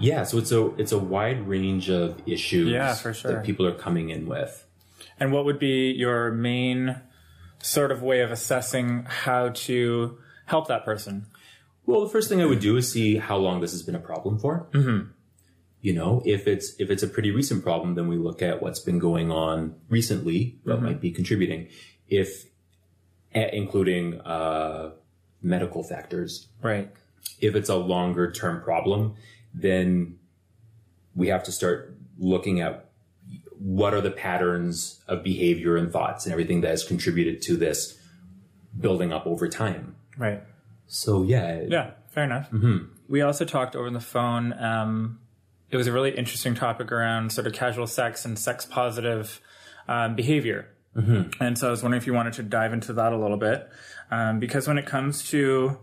yeah 0.00 0.24
so 0.24 0.36
it's 0.36 0.52
a 0.52 0.66
it's 0.76 0.92
a 0.92 0.98
wide 0.98 1.46
range 1.48 1.88
of 1.88 2.20
issues 2.26 2.70
Yeah, 2.70 2.94
for 2.94 3.14
sure. 3.14 3.32
that 3.32 3.44
people 3.44 3.64
are 3.66 3.74
coming 3.74 4.10
in 4.10 4.26
with 4.26 4.66
And 5.18 5.32
what 5.32 5.44
would 5.46 5.58
be 5.58 5.92
your 5.92 6.30
main 6.30 7.00
sort 7.60 7.90
of 7.90 8.02
way 8.02 8.20
of 8.20 8.30
assessing 8.30 9.04
how 9.08 9.48
to 9.66 10.18
help 10.46 10.68
that 10.68 10.84
person? 10.84 11.26
Well, 11.88 12.02
the 12.02 12.10
first 12.10 12.28
thing 12.28 12.42
I 12.42 12.44
would 12.44 12.60
do 12.60 12.76
is 12.76 12.92
see 12.92 13.16
how 13.16 13.38
long 13.38 13.62
this 13.62 13.72
has 13.72 13.82
been 13.82 13.94
a 13.94 13.98
problem 13.98 14.38
for. 14.38 14.68
Mm-hmm. 14.72 15.10
You 15.80 15.94
know, 15.94 16.20
if 16.26 16.46
it's 16.46 16.74
if 16.78 16.90
it's 16.90 17.02
a 17.02 17.08
pretty 17.08 17.30
recent 17.30 17.62
problem, 17.62 17.94
then 17.94 18.08
we 18.08 18.18
look 18.18 18.42
at 18.42 18.60
what's 18.60 18.78
been 18.78 18.98
going 18.98 19.32
on 19.32 19.74
recently 19.88 20.58
that 20.66 20.82
might 20.82 21.00
be 21.00 21.10
contributing, 21.10 21.68
if 22.06 22.44
including 23.32 24.20
uh, 24.20 24.90
medical 25.40 25.82
factors. 25.82 26.48
Right. 26.60 26.90
If 27.40 27.54
it's 27.54 27.70
a 27.70 27.76
longer 27.76 28.30
term 28.30 28.62
problem, 28.62 29.14
then 29.54 30.18
we 31.14 31.28
have 31.28 31.42
to 31.44 31.52
start 31.52 31.96
looking 32.18 32.60
at 32.60 32.90
what 33.58 33.94
are 33.94 34.02
the 34.02 34.10
patterns 34.10 35.02
of 35.08 35.24
behavior 35.24 35.78
and 35.78 35.90
thoughts 35.90 36.26
and 36.26 36.34
everything 36.34 36.60
that 36.60 36.68
has 36.68 36.84
contributed 36.84 37.40
to 37.42 37.56
this 37.56 37.98
building 38.78 39.10
up 39.10 39.26
over 39.26 39.48
time. 39.48 39.96
Right. 40.18 40.42
So 40.88 41.22
yeah, 41.22 41.62
Yeah, 41.68 41.90
fair 42.08 42.24
enough. 42.24 42.50
We 43.08 43.20
also 43.22 43.44
talked 43.44 43.76
over 43.76 43.86
on 43.86 43.92
the 43.92 44.00
phone. 44.00 44.52
Um, 44.60 45.20
it 45.70 45.76
was 45.76 45.86
a 45.86 45.92
really 45.92 46.10
interesting 46.10 46.54
topic 46.54 46.90
around 46.90 47.30
sort 47.32 47.46
of 47.46 47.52
casual 47.52 47.86
sex 47.86 48.24
and 48.24 48.38
sex 48.38 48.64
positive 48.64 49.40
um, 49.86 50.16
behavior. 50.16 50.68
And 51.40 51.56
so 51.58 51.68
I 51.68 51.70
was 51.70 51.82
wondering 51.82 52.00
if 52.00 52.06
you 52.06 52.14
wanted 52.14 52.32
to 52.34 52.42
dive 52.42 52.72
into 52.72 52.92
that 52.94 53.12
a 53.12 53.16
little 53.16 53.36
bit. 53.36 53.68
Um, 54.10 54.40
because 54.40 54.66
when 54.66 54.78
it 54.78 54.86
comes 54.86 55.28
to, 55.30 55.78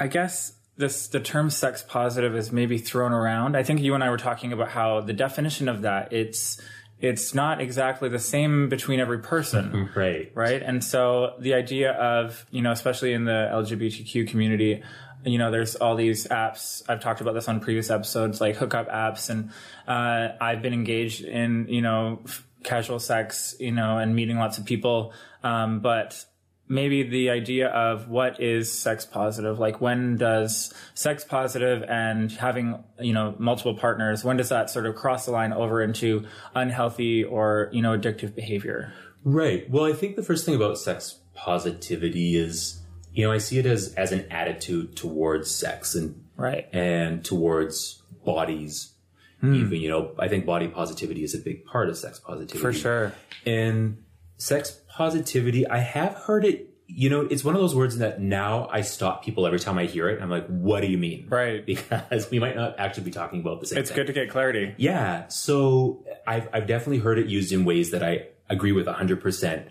I 0.00 0.08
guess, 0.08 0.54
this 0.76 1.06
the 1.06 1.20
term 1.20 1.50
sex 1.50 1.84
positive 1.86 2.34
is 2.34 2.50
maybe 2.50 2.78
thrown 2.78 3.12
around. 3.12 3.56
I 3.56 3.62
think 3.62 3.80
you 3.80 3.94
and 3.94 4.02
I 4.02 4.10
were 4.10 4.16
talking 4.16 4.52
about 4.52 4.70
how 4.70 5.00
the 5.00 5.12
definition 5.12 5.68
of 5.68 5.82
that 5.82 6.12
it's 6.12 6.60
it's 7.04 7.34
not 7.34 7.60
exactly 7.60 8.08
the 8.08 8.18
same 8.18 8.68
between 8.70 8.98
every 8.98 9.18
person 9.18 9.90
right. 9.96 10.32
right? 10.34 10.62
And 10.62 10.82
so 10.82 11.34
the 11.38 11.54
idea 11.54 11.92
of, 11.92 12.46
you 12.50 12.62
know, 12.62 12.72
especially 12.72 13.12
in 13.12 13.24
the 13.24 13.50
LGBTQ 13.52 14.28
community, 14.28 14.82
you 15.24 15.38
know, 15.38 15.50
there's 15.50 15.76
all 15.76 15.96
these 15.96 16.26
apps. 16.28 16.82
I've 16.88 17.00
talked 17.00 17.20
about 17.20 17.34
this 17.34 17.46
on 17.46 17.60
previous 17.60 17.90
episodes, 17.90 18.40
like 18.40 18.56
hookup 18.56 18.88
apps, 18.88 19.28
and 19.28 19.50
uh, 19.86 20.34
I've 20.40 20.62
been 20.62 20.72
engaged 20.72 21.24
in, 21.24 21.66
you 21.68 21.82
know, 21.82 22.20
f- 22.24 22.46
casual 22.62 22.98
sex, 22.98 23.54
you 23.60 23.72
know, 23.72 23.98
and 23.98 24.14
meeting 24.14 24.38
lots 24.38 24.58
of 24.58 24.64
people. 24.64 25.12
Um, 25.42 25.80
but 25.80 26.24
maybe 26.68 27.02
the 27.02 27.30
idea 27.30 27.68
of 27.68 28.08
what 28.08 28.40
is 28.40 28.72
sex 28.72 29.04
positive, 29.04 29.58
like 29.58 29.80
when 29.80 30.16
does 30.16 30.72
sex 30.94 31.24
positive 31.24 31.82
and 31.82 32.32
having, 32.32 32.82
you 33.00 33.12
know, 33.12 33.34
multiple 33.38 33.76
partners, 33.76 34.24
when 34.24 34.36
does 34.36 34.48
that 34.48 34.70
sort 34.70 34.86
of 34.86 34.94
cross 34.94 35.26
the 35.26 35.32
line 35.32 35.52
over 35.52 35.82
into 35.82 36.24
unhealthy 36.54 37.22
or, 37.24 37.68
you 37.72 37.82
know, 37.82 37.96
addictive 37.96 38.34
behavior? 38.34 38.92
Right. 39.24 39.68
Well, 39.70 39.84
I 39.84 39.92
think 39.92 40.16
the 40.16 40.22
first 40.22 40.44
thing 40.46 40.54
about 40.54 40.78
sex 40.78 41.20
positivity 41.34 42.36
is, 42.36 42.80
you 43.12 43.24
know, 43.24 43.32
I 43.32 43.38
see 43.38 43.58
it 43.58 43.66
as 43.66 43.94
as 43.94 44.12
an 44.12 44.26
attitude 44.30 44.96
towards 44.96 45.50
sex 45.50 45.94
and 45.94 46.20
Right. 46.36 46.68
and 46.72 47.24
towards 47.24 48.02
bodies. 48.24 48.92
Hmm. 49.40 49.54
Even, 49.54 49.80
you 49.80 49.88
know, 49.88 50.12
I 50.18 50.28
think 50.28 50.46
body 50.46 50.68
positivity 50.68 51.22
is 51.22 51.34
a 51.34 51.38
big 51.38 51.64
part 51.66 51.88
of 51.88 51.96
sex 51.98 52.18
positivity. 52.18 52.58
For 52.58 52.72
sure. 52.72 53.12
And 53.46 54.03
sex 54.44 54.78
positivity, 54.88 55.66
I 55.66 55.78
have 55.78 56.14
heard 56.14 56.44
it, 56.44 56.68
you 56.86 57.08
know, 57.08 57.22
it's 57.22 57.42
one 57.42 57.54
of 57.54 57.62
those 57.62 57.74
words 57.74 57.96
that 57.96 58.20
now 58.20 58.68
I 58.70 58.82
stop 58.82 59.24
people 59.24 59.46
every 59.46 59.58
time 59.58 59.78
I 59.78 59.86
hear 59.86 60.06
it. 60.10 60.20
I'm 60.20 60.28
like, 60.28 60.46
what 60.48 60.82
do 60.82 60.86
you 60.86 60.98
mean? 60.98 61.26
Right. 61.30 61.64
Because 61.66 62.30
we 62.30 62.38
might 62.38 62.54
not 62.54 62.78
actually 62.78 63.04
be 63.04 63.10
talking 63.10 63.40
about 63.40 63.60
the 63.60 63.66
same 63.66 63.76
thing. 63.76 63.80
It's 63.80 63.90
thing. 63.90 63.96
good 63.96 64.06
to 64.08 64.12
get 64.12 64.28
clarity. 64.28 64.74
Yeah. 64.76 65.28
So 65.28 66.04
I've, 66.26 66.48
I've 66.52 66.66
definitely 66.66 66.98
heard 66.98 67.18
it 67.18 67.26
used 67.26 67.52
in 67.52 67.64
ways 67.64 67.90
that 67.92 68.02
I 68.02 68.26
agree 68.50 68.72
with 68.72 68.86
100%. 68.86 69.66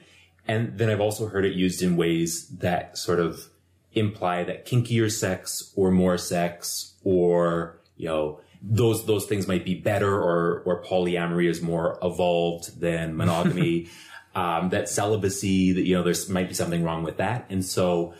And 0.47 0.77
then 0.77 0.89
I've 0.89 1.01
also 1.01 1.27
heard 1.27 1.45
it 1.45 1.53
used 1.53 1.83
in 1.83 1.95
ways 1.95 2.49
that 2.57 2.97
sort 2.97 3.19
of 3.19 3.47
imply 3.91 4.43
that 4.43 4.65
kinkier 4.65 5.11
sex 5.11 5.71
or 5.75 5.91
more 5.91 6.17
sex 6.17 6.95
or, 7.03 7.79
you 7.95 8.07
know, 8.07 8.41
those, 8.63 9.05
those 9.05 9.27
things 9.27 9.47
might 9.47 9.65
be 9.65 9.75
better 9.75 10.11
or, 10.11 10.63
or 10.65 10.81
polyamory 10.83 11.47
is 11.47 11.61
more 11.61 11.99
evolved 12.01 12.79
than 12.81 13.15
monogamy. 13.15 13.87
um, 14.35 14.69
that 14.69 14.89
celibacy, 14.89 15.73
that, 15.73 15.83
you 15.83 15.95
know, 15.95 16.03
there's 16.03 16.29
might 16.29 16.47
be 16.47 16.53
something 16.53 16.83
wrong 16.83 17.03
with 17.03 17.17
that. 17.17 17.45
And 17.49 17.63
so, 17.63 18.13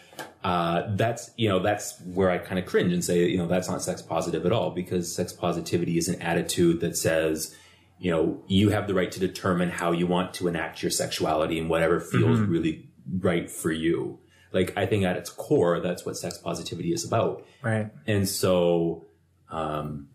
uh, 0.43 0.84
that's, 0.96 1.32
you 1.38 1.50
know, 1.50 1.60
that's 1.60 2.00
where 2.01 2.29
I 2.29 2.38
kind 2.38 2.60
of 2.60 2.65
cringe 2.65 2.93
and 2.93 3.03
say, 3.03 3.27
you 3.27 3.38
know, 3.38 3.48
that's 3.48 3.70
not 3.70 3.82
sex 3.82 4.01
positive 4.01 4.46
at 4.46 4.51
all 4.51 4.72
because 4.72 5.13
sex 5.13 5.34
positivity 5.34 5.98
is 5.98 6.08
an 6.08 6.22
attitude 6.22 6.82
that 6.82 6.98
says, 6.98 7.55
you 7.98 8.12
know, 8.12 8.43
you 8.48 8.70
have 8.70 8.88
the 8.88 8.93
right 8.93 9.12
to 9.12 9.20
determine 9.20 9.70
how 9.70 9.91
you 9.91 10.05
want 10.05 10.34
to 10.36 10.48
enact 10.48 10.84
your 10.84 10.91
sexuality 10.91 11.58
and 11.58 11.70
whatever 11.70 12.00
feels 12.00 12.39
really 12.39 12.89
right 13.20 13.50
for 13.50 13.72
you. 13.72 14.20
Like, 14.51 14.77
I 14.77 14.86
think 14.86 15.03
at 15.03 15.15
its 15.15 15.29
core, 15.29 15.79
that's 15.79 16.05
what 16.05 16.17
sex 16.17 16.38
positivity 16.38 16.93
is 16.93 17.05
about. 17.05 17.46
Right. 17.62 17.89
And 18.05 18.27
so, 18.27 19.08
um, 19.50 20.10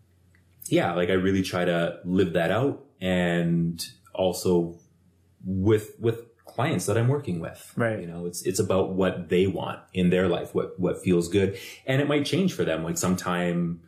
yeah, 0.67 0.93
like 0.93 1.09
I 1.09 1.13
really 1.13 1.41
try 1.41 1.65
to 1.65 1.99
live 2.05 2.33
that 2.33 2.51
out 2.51 2.85
and 3.01 3.83
also 4.13 4.77
with, 5.45 5.95
with 5.99 6.21
clients 6.45 6.85
that 6.87 6.97
I'm 6.97 7.07
working 7.07 7.39
with. 7.39 7.73
Right. 7.75 7.99
You 7.99 8.07
know, 8.07 8.25
it's, 8.25 8.41
it's 8.45 8.59
about 8.59 8.93
what 8.93 9.29
they 9.29 9.47
want 9.47 9.79
in 9.93 10.09
their 10.09 10.27
life, 10.27 10.53
what, 10.55 10.79
what 10.79 11.01
feels 11.01 11.27
good. 11.27 11.57
And 11.85 12.01
it 12.01 12.07
might 12.07 12.25
change 12.25 12.53
for 12.53 12.65
them. 12.65 12.83
Like 12.83 12.97
sometime, 12.97 13.81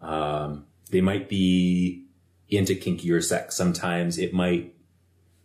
um, 0.00 0.66
they 0.90 1.00
might 1.00 1.28
be 1.28 2.06
into 2.48 2.74
kinkier 2.74 3.22
sex. 3.24 3.56
Sometimes 3.56 4.18
it 4.18 4.32
might 4.34 4.74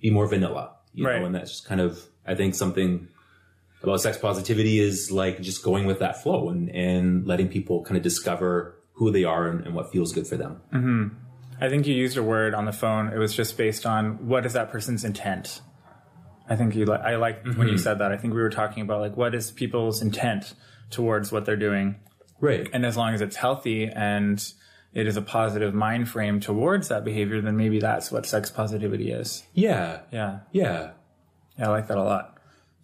be 0.02 0.10
more 0.12 0.28
vanilla, 0.28 0.76
you 0.94 1.06
Right. 1.08 1.20
know, 1.20 1.26
and 1.26 1.34
that's 1.34 1.50
just 1.52 1.66
kind 1.66 1.82
of, 1.82 2.04
I 2.28 2.36
think 2.36 2.56
something 2.56 3.08
about 3.82 4.02
sex 4.02 4.18
positivity 4.18 4.80
is 4.80 5.10
like 5.12 5.42
just 5.42 5.64
going 5.64 5.86
with 5.88 6.00
that 6.00 6.22
flow 6.22 6.50
and, 6.50 6.70
and 6.70 7.26
letting 7.26 7.48
people 7.48 7.84
kind 7.86 7.96
of 7.96 8.04
discover 8.04 8.76
who 8.94 9.10
they 9.12 9.24
are 9.24 9.48
and, 9.48 9.66
and 9.66 9.74
what 9.74 9.92
feels 9.92 10.12
good 10.12 10.28
for 10.28 10.36
them. 10.36 10.62
I 11.62 11.70
think 11.70 11.88
you 11.88 11.94
used 11.94 12.18
a 12.18 12.24
word 12.24 12.54
on 12.54 12.66
the 12.66 12.72
phone. 12.72 13.08
It 13.10 13.18
was 13.18 13.36
just 13.36 13.58
based 13.58 13.86
on 13.86 14.28
what 14.28 14.46
is 14.46 14.54
that 14.54 14.72
person's 14.72 15.04
intent. 15.04 15.62
I 16.48 16.56
think 16.56 16.76
you. 16.76 16.86
Li- 16.86 16.98
I 17.04 17.16
like 17.16 17.44
when 17.44 17.68
you 17.68 17.74
mm-hmm. 17.74 17.78
said 17.78 18.00
that. 18.00 18.12
I 18.12 18.18
think 18.18 18.34
we 18.34 18.42
were 18.42 18.50
talking 18.50 18.82
about 18.82 19.02
like 19.02 19.16
what 19.16 19.36
is 19.36 19.52
people's 19.52 20.02
intent 20.02 20.54
towards 20.90 21.32
what 21.32 21.46
they're 21.46 21.56
doing, 21.56 21.96
Right. 22.40 22.68
and 22.74 22.86
as 22.86 22.98
long 22.98 23.14
as 23.14 23.22
it's 23.22 23.36
healthy 23.36 23.86
and 23.86 24.44
it 24.94 25.06
is 25.06 25.18
a 25.18 25.22
positive 25.22 25.74
mind 25.74 26.10
frame 26.10 26.40
towards 26.40 26.88
that 26.88 27.04
behavior, 27.04 27.42
then 27.42 27.58
maybe 27.58 27.80
that's 27.80 28.12
what 28.12 28.26
sex 28.26 28.50
positivity 28.50 29.12
is. 29.12 29.44
Yeah. 29.54 30.00
Yeah. 30.12 30.40
Yeah. 30.52 30.92
Yeah, 31.58 31.68
I 31.68 31.70
like 31.70 31.88
that 31.88 31.98
a 31.98 32.04
lot. 32.04 32.38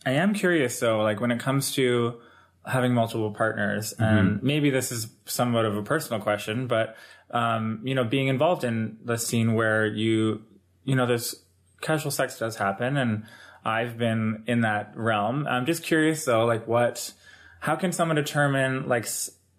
I 0.05 0.11
am 0.11 0.33
curious 0.33 0.79
though, 0.79 1.01
like 1.01 1.19
when 1.19 1.31
it 1.31 1.39
comes 1.39 1.73
to 1.75 2.19
having 2.67 2.93
multiple 2.93 3.31
partners, 3.31 3.93
and 3.97 4.37
mm-hmm. 4.37 4.45
maybe 4.45 4.69
this 4.69 4.91
is 4.91 5.07
somewhat 5.25 5.65
of 5.65 5.77
a 5.77 5.83
personal 5.83 6.21
question, 6.21 6.67
but 6.67 6.95
um, 7.31 7.81
you 7.83 7.95
know, 7.95 8.03
being 8.03 8.27
involved 8.27 8.63
in 8.63 8.97
the 9.03 9.17
scene 9.17 9.53
where 9.53 9.85
you, 9.85 10.43
you 10.83 10.95
know, 10.95 11.05
there's 11.05 11.43
casual 11.81 12.11
sex 12.11 12.39
does 12.39 12.55
happen 12.57 12.97
and 12.97 13.25
I've 13.63 13.97
been 13.97 14.43
in 14.47 14.61
that 14.61 14.93
realm. 14.95 15.47
I'm 15.47 15.65
just 15.65 15.83
curious 15.83 16.25
though, 16.25 16.45
like 16.45 16.67
what, 16.67 17.13
how 17.59 17.75
can 17.75 17.91
someone 17.91 18.15
determine 18.15 18.87
like 18.87 19.07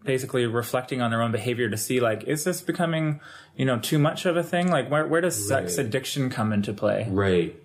basically 0.05 0.47
reflecting 0.47 1.03
on 1.03 1.11
their 1.11 1.23
own 1.23 1.33
behavior 1.33 1.69
to 1.69 1.77
see 1.77 2.01
like, 2.01 2.25
is 2.25 2.45
this 2.45 2.61
becoming, 2.61 3.21
you 3.57 3.65
know, 3.65 3.79
too 3.79 3.99
much 3.99 4.25
of 4.27 4.37
a 4.37 4.43
thing? 4.43 4.69
Like 4.69 4.89
where, 4.91 5.07
where 5.07 5.21
does 5.21 5.49
sex 5.49 5.79
addiction 5.79 6.31
come 6.31 6.53
into 6.53 6.73
play? 6.73 7.07
Right. 7.11 7.57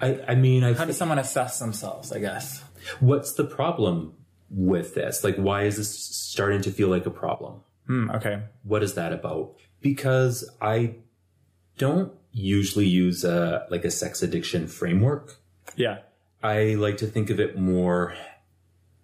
I, 0.00 0.20
I 0.28 0.34
mean, 0.34 0.64
I 0.64 0.74
How 0.74 0.84
does 0.84 0.96
someone 0.96 1.18
assess 1.18 1.58
themselves, 1.58 2.12
I 2.12 2.20
guess? 2.20 2.62
what's 3.00 3.32
the 3.34 3.44
problem 3.44 4.14
with 4.50 4.94
this? 4.94 5.22
Like, 5.22 5.36
why 5.36 5.64
is 5.64 5.76
this 5.76 5.90
starting 5.96 6.62
to 6.62 6.70
feel 6.70 6.88
like 6.88 7.06
a 7.06 7.10
problem? 7.10 7.62
Hmm, 7.86 8.10
okay. 8.10 8.42
What 8.62 8.82
is 8.82 8.94
that 8.94 9.12
about? 9.12 9.54
Because 9.80 10.48
I 10.60 10.96
don't 11.78 12.12
usually 12.32 12.86
use 12.86 13.24
a 13.24 13.66
like 13.70 13.84
a 13.84 13.90
sex 13.90 14.22
addiction 14.22 14.66
framework. 14.68 15.36
Yeah. 15.76 15.98
I 16.42 16.74
like 16.74 16.96
to 16.98 17.06
think 17.06 17.30
of 17.30 17.40
it 17.40 17.58
more 17.58 18.14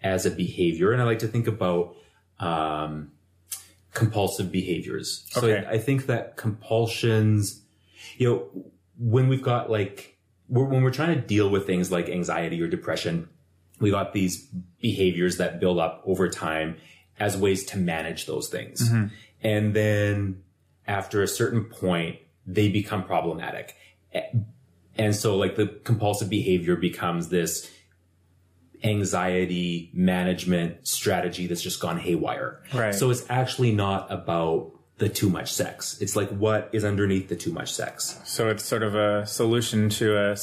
as 0.03 0.25
a 0.25 0.31
behavior, 0.31 0.93
and 0.93 1.03
I 1.03 1.05
like 1.05 1.19
to 1.21 1.29
think 1.29 1.47
about 1.47 1.97
um, 2.39 3.13
compulsive 3.93 4.53
behaviors. 4.53 5.25
So 5.31 5.47
Okay. 5.47 5.67
I, 5.67 5.73
I 5.73 5.79
think 5.79 6.07
that 6.07 6.37
compulsions, 6.37 7.63
you 8.19 8.29
know, 8.29 8.65
when 8.99 9.29
we've 9.29 9.43
got 9.43 9.71
like 9.71 10.17
we're, 10.49 10.65
when 10.65 10.83
we're 10.83 10.91
trying 10.93 11.15
to 11.15 11.21
deal 11.21 11.51
with 11.51 11.67
things 11.67 11.91
like 11.91 12.09
anxiety 12.09 12.63
or 12.63 12.69
depression, 12.69 13.29
we 13.81 13.91
got 13.91 14.13
these 14.13 14.47
behaviors 14.81 15.39
that 15.39 15.61
build 15.61 15.79
up 15.79 16.03
over 16.07 16.29
time 16.29 16.77
as 17.19 17.37
ways 17.37 17.65
to 17.67 17.79
manage 17.79 18.27
those 18.27 18.49
things, 18.49 18.89
mm-hmm. 18.89 19.07
and 19.43 19.75
then 19.75 20.43
after 20.87 21.23
a 21.23 21.29
certain 21.29 21.65
point, 21.65 22.19
they 22.47 22.69
become 22.69 23.05
problematic. 23.05 23.75
And 24.97 25.15
so 25.15 25.37
like 25.37 25.57
the 25.57 25.67
compulsive 25.67 26.31
behavior 26.31 26.77
becomes 26.77 27.29
this 27.29 27.71
anxiety 28.85 29.91
management 29.93 30.87
strategy 30.87 31.47
that's 31.47 31.63
just 31.63 31.81
gone 31.81 31.99
haywire. 31.99 32.63
Right. 32.73 32.95
So 32.95 33.11
it's 33.11 33.25
actually 33.29 33.73
not 33.73 34.11
about 34.11 34.73
the 34.99 35.09
too 35.09 35.29
much 35.29 35.53
sex. 35.53 36.01
It's 36.01 36.17
like 36.17 36.31
what 36.31 36.71
is 36.73 36.85
underneath 36.85 37.29
the 37.29 37.37
too 37.37 37.53
much 37.53 37.73
sex. 37.73 38.19
So 38.25 38.49
it's 38.49 38.65
sort 38.65 38.83
of 38.83 38.95
a 38.95 39.27
solution 39.27 39.89
to 39.91 40.17
a, 40.17 40.37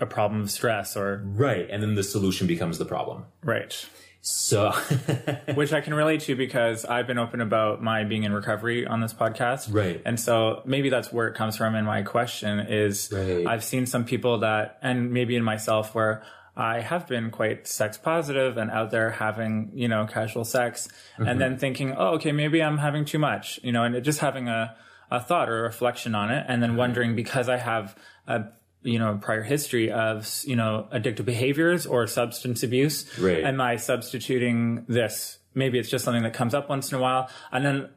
a 0.00 0.06
problem 0.06 0.42
of 0.42 0.50
stress 0.50 0.96
or, 0.96 1.22
Right. 1.24 1.68
And 1.70 1.82
then 1.82 1.94
the 1.94 2.04
solution 2.04 2.46
becomes 2.46 2.78
the 2.78 2.84
problem. 2.84 3.24
right. 3.42 3.86
So 4.24 4.70
which 5.54 5.72
I 5.72 5.80
can 5.80 5.94
relate 5.94 6.20
to 6.22 6.36
because 6.36 6.84
I've 6.84 7.08
been 7.08 7.18
open 7.18 7.40
about 7.40 7.82
my 7.82 8.04
being 8.04 8.22
in 8.22 8.32
recovery 8.32 8.86
on 8.86 9.00
this 9.00 9.12
podcast. 9.12 9.74
Right. 9.74 10.00
And 10.06 10.18
so 10.18 10.62
maybe 10.64 10.90
that's 10.90 11.12
where 11.12 11.26
it 11.26 11.34
comes 11.34 11.56
from 11.56 11.74
in 11.74 11.84
my 11.84 12.02
question 12.02 12.60
is 12.60 13.10
Right. 13.12 13.44
I've 13.44 13.64
seen 13.64 13.84
some 13.84 14.04
people 14.04 14.38
that, 14.38 14.78
and 14.80 15.12
maybe 15.12 15.34
in 15.34 15.42
myself 15.42 15.92
where 15.96 16.22
I 16.56 16.80
have 16.80 17.08
been 17.08 17.32
quite 17.32 17.66
sex 17.66 17.98
positive 17.98 18.58
and 18.58 18.70
out 18.70 18.92
there 18.92 19.10
having, 19.10 19.72
you 19.74 19.88
know, 19.88 20.06
casual 20.06 20.44
sex 20.44 20.88
and 21.16 21.26
mm-hmm. 21.26 21.38
then 21.38 21.58
thinking, 21.58 21.94
oh, 21.98 22.14
okay, 22.14 22.30
maybe 22.30 22.62
I'm 22.62 22.78
having 22.78 23.04
too 23.04 23.18
much, 23.18 23.58
you 23.64 23.72
know, 23.72 23.82
and 23.82 23.96
it- 23.96 24.02
just 24.02 24.20
having 24.20 24.48
a, 24.48 24.76
a 25.10 25.18
thought 25.18 25.48
or 25.48 25.58
a 25.58 25.62
reflection 25.62 26.14
on 26.14 26.30
it 26.30 26.44
and 26.46 26.62
then 26.62 26.70
uh-huh. 26.70 26.78
wondering 26.78 27.16
because 27.16 27.48
I 27.48 27.56
have 27.56 27.96
a, 28.28 28.44
you 28.82 28.98
know, 28.98 29.18
prior 29.20 29.42
history 29.42 29.90
of, 29.90 30.28
you 30.44 30.56
know, 30.56 30.88
addictive 30.92 31.24
behaviors 31.24 31.86
or 31.86 32.06
substance 32.06 32.62
abuse. 32.62 33.06
Right. 33.18 33.44
Am 33.44 33.60
I 33.60 33.76
substituting 33.76 34.84
this? 34.88 35.38
Maybe 35.54 35.78
it's 35.78 35.88
just 35.88 36.04
something 36.04 36.22
that 36.22 36.34
comes 36.34 36.54
up 36.54 36.68
once 36.68 36.90
in 36.90 36.98
a 36.98 37.00
while. 37.00 37.30
And 37.50 37.64
then 37.64 37.88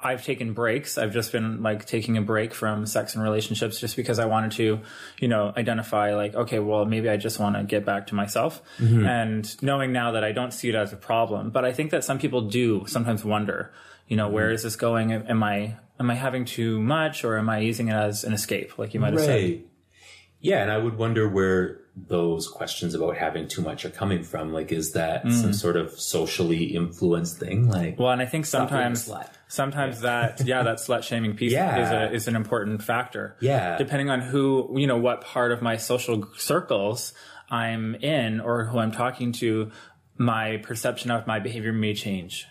I've 0.00 0.24
taken 0.24 0.52
breaks. 0.52 0.98
I've 0.98 1.12
just 1.12 1.30
been 1.30 1.62
like 1.62 1.84
taking 1.86 2.16
a 2.16 2.22
break 2.22 2.54
from 2.54 2.86
sex 2.86 3.14
and 3.14 3.22
relationships 3.22 3.78
just 3.78 3.94
because 3.94 4.18
I 4.18 4.24
wanted 4.24 4.52
to, 4.52 4.80
you 5.20 5.28
know, 5.28 5.52
identify 5.56 6.14
like, 6.16 6.34
okay, 6.34 6.58
well, 6.58 6.84
maybe 6.84 7.08
I 7.08 7.16
just 7.16 7.38
want 7.38 7.56
to 7.56 7.62
get 7.62 7.84
back 7.84 8.08
to 8.08 8.14
myself. 8.14 8.62
Mm-hmm. 8.78 9.06
And 9.06 9.62
knowing 9.62 9.92
now 9.92 10.12
that 10.12 10.24
I 10.24 10.32
don't 10.32 10.52
see 10.52 10.68
it 10.68 10.74
as 10.74 10.92
a 10.92 10.96
problem, 10.96 11.50
but 11.50 11.64
I 11.64 11.72
think 11.72 11.92
that 11.92 12.02
some 12.02 12.18
people 12.18 12.42
do 12.42 12.84
sometimes 12.86 13.24
wonder, 13.24 13.72
you 14.08 14.16
know, 14.16 14.28
where 14.28 14.46
mm-hmm. 14.46 14.54
is 14.54 14.64
this 14.64 14.76
going? 14.76 15.12
Am 15.12 15.42
I, 15.42 15.76
am 16.00 16.10
I 16.10 16.14
having 16.14 16.46
too 16.46 16.80
much 16.80 17.22
or 17.24 17.38
am 17.38 17.48
I 17.48 17.60
using 17.60 17.88
it 17.88 17.94
as 17.94 18.24
an 18.24 18.32
escape? 18.32 18.78
Like 18.78 18.94
you 18.94 19.00
might 19.00 19.12
have 19.12 19.22
said. 19.22 19.62
Yeah, 20.42 20.60
and 20.60 20.70
I 20.70 20.76
would 20.78 20.98
wonder 20.98 21.28
where 21.28 21.78
those 21.94 22.48
questions 22.48 22.94
about 22.94 23.16
having 23.16 23.46
too 23.48 23.62
much 23.62 23.84
are 23.84 23.90
coming 23.90 24.22
from. 24.24 24.52
Like, 24.52 24.72
is 24.72 24.92
that 24.92 25.24
mm. 25.24 25.32
some 25.32 25.52
sort 25.52 25.76
of 25.76 25.98
socially 25.98 26.64
influenced 26.74 27.38
thing? 27.38 27.68
Like, 27.68 27.98
Well, 27.98 28.10
and 28.10 28.20
I 28.20 28.26
think 28.26 28.46
sometimes, 28.46 29.10
sometimes 29.48 30.00
that, 30.00 30.42
yeah, 30.44 30.62
that 30.62 30.78
slut 30.84 31.02
shaming 31.04 31.36
piece 31.36 31.52
Yeah. 31.52 31.82
is 31.82 31.90
a, 31.90 32.14
is 32.14 32.28
an 32.28 32.36
important 32.36 32.82
factor. 32.82 33.36
Yeah. 33.40 33.76
Depending 33.78 34.10
on 34.10 34.20
who, 34.20 34.74
you 34.76 34.86
know, 34.86 34.96
what 34.96 35.20
part 35.20 35.52
of 35.52 35.62
my 35.62 35.76
social 35.76 36.26
circles 36.36 37.12
I'm 37.48 37.94
in 37.96 38.40
or 38.40 38.64
who 38.64 38.78
I'm 38.78 38.92
talking 38.92 39.32
to, 39.32 39.70
my 40.16 40.56
perception 40.58 41.10
of 41.10 41.26
my 41.26 41.38
behavior 41.40 41.72
may 41.72 41.94
change. 41.94 42.46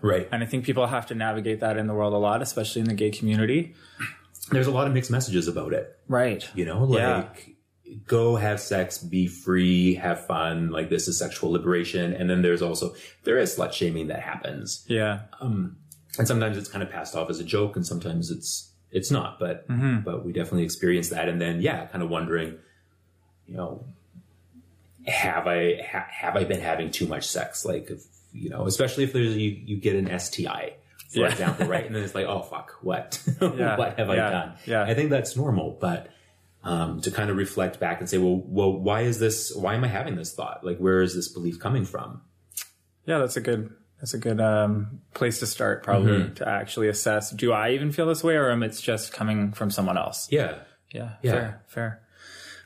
right. 0.00 0.28
And 0.30 0.42
I 0.42 0.46
think 0.46 0.64
people 0.64 0.86
have 0.86 1.06
to 1.06 1.14
navigate 1.14 1.60
that 1.60 1.76
in 1.76 1.86
the 1.86 1.94
world 1.94 2.12
a 2.12 2.18
lot, 2.18 2.40
especially 2.40 2.82
in 2.82 2.88
the 2.88 2.94
gay 2.94 3.10
community. 3.10 3.74
There's 4.50 4.66
a 4.66 4.70
lot 4.70 4.86
of 4.86 4.92
mixed 4.92 5.10
messages 5.10 5.48
about 5.48 5.72
it. 5.72 5.98
Right. 6.08 6.48
You 6.54 6.64
know, 6.64 6.84
like 6.84 6.98
Yeah. 7.86 7.98
go 8.06 8.36
have 8.36 8.60
sex, 8.60 8.98
be 8.98 9.26
free, 9.26 9.94
have 9.94 10.26
fun. 10.26 10.70
Like 10.70 10.88
this 10.88 11.08
is 11.08 11.18
sexual 11.18 11.50
liberation. 11.50 12.12
And 12.12 12.30
then 12.30 12.42
there's 12.42 12.62
also 12.62 12.94
there 13.24 13.38
is 13.38 13.56
slut 13.56 13.72
shaming 13.72 14.08
that 14.08 14.20
happens, 14.20 14.84
Yeah. 14.88 15.20
Um, 15.40 15.76
and 16.18 16.26
sometimes 16.26 16.56
it's 16.56 16.68
kind 16.68 16.82
of 16.82 16.90
passed 16.90 17.14
off 17.14 17.28
as 17.28 17.40
a 17.40 17.44
joke, 17.44 17.76
and 17.76 17.86
sometimes 17.86 18.30
it's 18.30 18.72
it's 18.90 19.10
not. 19.10 19.38
But 19.38 19.68
mm-hmm. 19.68 20.00
but 20.00 20.24
we 20.24 20.32
definitely 20.32 20.64
experience 20.64 21.10
that. 21.10 21.28
And 21.28 21.40
then 21.40 21.60
yeah, 21.60 21.86
kind 21.86 22.02
of 22.02 22.08
wondering, 22.08 22.56
you 23.46 23.56
know, 23.56 23.84
have 25.06 25.46
I 25.46 25.82
ha- 25.82 26.08
have 26.10 26.36
I 26.36 26.44
been 26.44 26.60
having 26.60 26.90
too 26.90 27.06
much 27.06 27.26
sex? 27.26 27.64
Like 27.64 27.90
if, 27.90 28.02
you 28.32 28.48
know, 28.48 28.66
especially 28.66 29.04
if 29.04 29.12
there's 29.12 29.36
you 29.36 29.50
you 29.50 29.76
get 29.76 29.96
an 29.96 30.18
STI. 30.18 30.74
For 31.12 31.20
Yeah. 31.20 31.30
example, 31.30 31.66
right? 31.66 31.84
And 31.86 31.94
then 31.94 32.02
it's 32.02 32.14
like, 32.14 32.26
oh 32.26 32.42
fuck, 32.42 32.76
what? 32.82 33.20
Yeah. 33.40 33.76
what 33.76 33.98
have 33.98 34.10
I 34.10 34.16
done? 34.16 34.54
Yeah. 34.66 34.82
I 34.82 34.94
think 34.94 35.10
that's 35.10 35.36
normal, 35.36 35.76
but 35.80 36.08
um, 36.64 37.00
to 37.02 37.10
kind 37.12 37.30
of 37.30 37.36
reflect 37.36 37.78
back 37.78 38.00
and 38.00 38.08
say, 38.10 38.18
well, 38.18 38.42
well, 38.44 38.72
why 38.72 39.02
is 39.02 39.18
this? 39.20 39.54
Why 39.54 39.74
am 39.74 39.84
I 39.84 39.88
having 39.88 40.16
this 40.16 40.34
thought? 40.34 40.64
Like, 40.64 40.78
where 40.78 41.00
is 41.00 41.14
this 41.14 41.28
belief 41.28 41.60
coming 41.60 41.84
from? 41.84 42.22
Yeah, 43.06 43.18
that's 43.18 43.36
a 43.36 43.40
good 43.40 43.72
that's 44.00 44.14
a 44.14 44.18
good 44.18 44.40
um, 44.40 45.00
place 45.14 45.38
to 45.38 45.46
start, 45.46 45.82
probably 45.84 46.28
to 46.34 46.48
actually 46.48 46.88
assess: 46.88 47.30
Do 47.30 47.52
I 47.52 47.70
even 47.70 47.92
feel 47.92 48.06
this 48.06 48.24
way, 48.24 48.34
or 48.34 48.50
am 48.50 48.62
it's 48.64 48.80
just 48.80 49.12
coming 49.12 49.52
from 49.52 49.70
someone 49.70 49.96
else? 49.96 50.26
Yeah, 50.30 50.58
Yeah, 50.92 51.12
Yeah. 51.22 51.30
fair, 51.32 51.62
fair. 51.68 52.02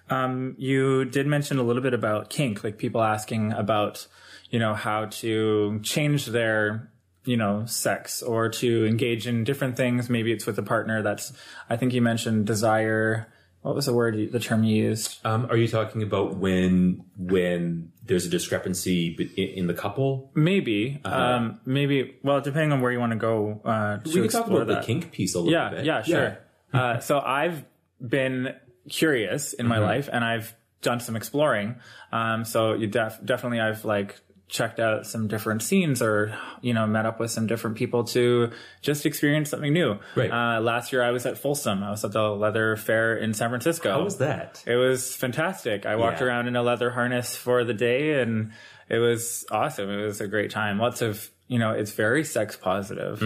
Um, 0.09 0.55
you 0.59 1.05
did 1.05 1.27
mention 1.27 1.59
a 1.59 1.63
little 1.63 1.83
bit 1.83 1.95
about 1.95 2.31
kink, 2.31 2.65
like 2.65 2.79
people 2.79 3.03
asking 3.03 3.53
about, 3.53 4.07
you 4.51 4.59
know, 4.59 4.75
how 4.75 5.05
to 5.21 5.79
change 5.85 6.27
their, 6.27 6.91
you 7.25 7.37
know, 7.37 7.65
sex 7.67 8.23
or 8.23 8.49
to 8.49 8.87
engage 8.87 9.27
in 9.27 9.45
different 9.45 9.77
things. 9.77 10.09
Maybe 10.09 10.33
it's 10.33 10.47
with 10.47 10.59
a 10.59 10.63
partner. 10.63 11.03
That's, 11.03 11.33
I 11.69 11.77
think 11.77 11.93
you 11.93 12.01
mentioned 12.03 12.47
desire. 12.47 13.33
What 13.63 13.75
was 13.75 13.85
the 13.85 13.93
word, 13.93 14.17
you, 14.17 14.31
the 14.31 14.41
term 14.41 14.65
you 14.65 14.85
used? 14.85 15.19
um, 15.27 15.47
are 15.51 15.57
you 15.57 15.69
talking 15.69 16.03
about 16.03 16.37
when 16.37 17.05
when 17.19 17.93
there's 18.03 18.25
a 18.25 18.31
discrepancy 18.31 19.15
in, 19.37 19.67
the 19.67 19.75
couple? 19.75 20.31
Maybe, 20.35 20.99
um, 21.05 21.61
maybe. 21.67 22.17
Well, 22.23 22.41
depending 22.41 22.73
on 22.73 22.81
where 22.81 22.91
you 22.91 22.99
want 22.99 23.13
to 23.13 23.19
go 23.19 23.61
uh, 23.65 23.99
to 23.99 24.09
We 24.15 24.23
can 24.23 24.29
talk 24.31 24.47
about 24.47 24.67
that. 24.69 24.81
the 24.81 24.87
kink 24.87 25.13
piece 25.13 25.35
a 25.35 25.41
little 25.41 25.53
yeah, 25.53 25.69
bit. 25.69 25.85
Yeah, 25.85 26.03
sure. 26.03 26.39
uh, 26.73 27.01
so 27.01 27.21
I've 27.21 27.63
been 28.01 28.55
curious 28.89 29.53
in 29.53 29.67
my 29.67 29.77
Mm-hmm. 29.77 29.85
life 29.85 30.09
and 30.11 30.25
I've 30.25 30.55
done 30.81 31.01
some 31.01 31.15
exploring. 31.15 31.77
Um, 32.13 32.47
so 32.47 32.73
you 32.73 32.87
def- 32.87 33.21
definitely 33.23 33.61
I've 33.61 33.85
like 33.85 34.19
checked 34.51 34.81
out 34.81 35.07
some 35.07 35.29
different 35.29 35.63
scenes 35.63 36.03
or, 36.03 36.37
you 36.61 36.75
know, 36.75 36.87
met 36.87 37.07
up 37.07 37.21
with 37.21 37.31
some 37.31 37.47
different 37.47 37.77
people 37.77 38.03
to 38.05 38.51
just 38.83 39.07
experience 39.07 39.49
something 39.51 39.73
new. 39.73 39.99
Right. 40.17 40.31
Uh, 40.31 40.61
last 40.61 40.93
year 40.93 41.03
I 41.03 41.11
was 41.13 41.25
at 41.25 41.39
Folsom. 41.39 41.83
I 41.85 41.91
was 41.91 42.05
at 42.05 42.13
the 42.13 42.23
leather 42.31 42.77
fair 42.77 43.17
in 43.17 43.33
San 43.33 43.49
Francisco. 43.51 43.93
How 43.93 44.03
was 44.03 44.19
that? 44.19 44.63
It 44.67 44.77
was 44.77 45.15
fantastic. 45.15 45.87
I 45.87 45.97
walked 45.97 46.21
Yeah. 46.21 46.27
around 46.27 46.49
in 46.49 46.57
a 46.57 46.63
leather 46.63 46.91
harness 46.91 47.37
for 47.37 47.63
the 47.65 47.75
day 47.75 48.21
and 48.21 48.53
it 48.89 48.99
was 48.99 49.47
awesome. 49.51 49.89
It 49.89 50.05
was 50.05 50.21
a 50.21 50.27
great 50.27 50.51
time. 50.51 50.79
Lots 50.79 51.01
of, 51.01 51.31
you 51.47 51.59
know, 51.61 51.71
it's 51.71 51.93
very 51.93 52.25
sex 52.25 52.57
positive 52.57 53.23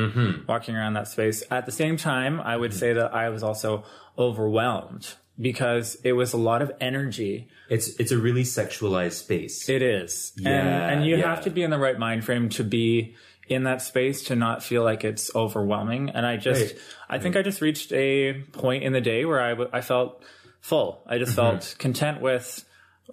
walking 0.47 0.77
around 0.77 0.93
that 0.95 1.09
space. 1.09 1.43
At 1.51 1.65
the 1.67 1.73
same 1.73 1.97
time, 1.97 2.41
I 2.41 2.57
would 2.57 2.75
say 2.75 2.93
that 2.93 3.15
I 3.15 3.31
was 3.31 3.43
also 3.43 3.85
overwhelmed 4.19 5.15
because 5.41 5.97
it 6.05 6.13
was 6.13 6.33
a 6.33 6.37
lot 6.37 6.63
of 6.63 6.71
energy. 6.81 7.49
It's 7.69 7.89
it's 8.01 8.13
a 8.13 8.19
really 8.19 8.43
sexualized 8.45 9.13
space. 9.15 9.69
It 9.69 9.83
is. 9.83 10.33
Yeah, 10.37 10.51
and, 10.51 11.01
and 11.01 11.07
you 11.07 11.17
yeah. 11.17 11.35
have 11.35 11.45
to 11.45 11.51
be 11.51 11.63
in 11.63 11.71
the 11.71 11.79
right 11.79 11.99
mind 11.99 12.25
frame 12.25 12.49
to 12.51 12.65
be 12.65 13.15
in 13.49 13.65
that 13.65 13.83
space 13.83 14.23
to 14.25 14.37
not 14.37 14.63
feel 14.63 14.83
like 14.85 15.05
it's 15.05 15.35
overwhelming. 15.35 16.09
And 16.11 16.25
I 16.25 16.39
just, 16.39 16.73
Right. 16.75 16.81
I 17.11 17.19
think 17.19 17.37
I 17.37 17.43
just 17.43 17.61
reached 17.61 17.93
a 17.93 18.33
point 18.53 18.85
in 18.85 18.95
the 18.95 19.03
day 19.03 19.27
where 19.27 19.39
I, 19.41 19.51
w- 19.51 19.69
I 19.71 19.83
felt 19.83 20.23
full. 20.63 21.03
I 21.07 21.19
just 21.19 21.33
Mm-hmm. 21.37 21.59
felt 21.59 21.77
content 21.79 22.23
with 22.23 22.65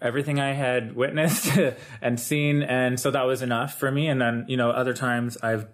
everything 0.01 0.39
I 0.39 0.53
had 0.53 0.95
witnessed 0.95 1.51
and 2.01 2.17
seen. 2.17 2.61
And 2.63 2.97
so 2.97 3.11
that 3.11 3.23
was 3.23 3.41
enough 3.41 3.77
for 3.77 3.91
me. 3.91 4.07
And 4.07 4.21
then, 4.21 4.45
you 4.47 4.55
know, 4.55 4.69
other 4.69 4.93
times 4.93 5.35
I've, 5.43 5.65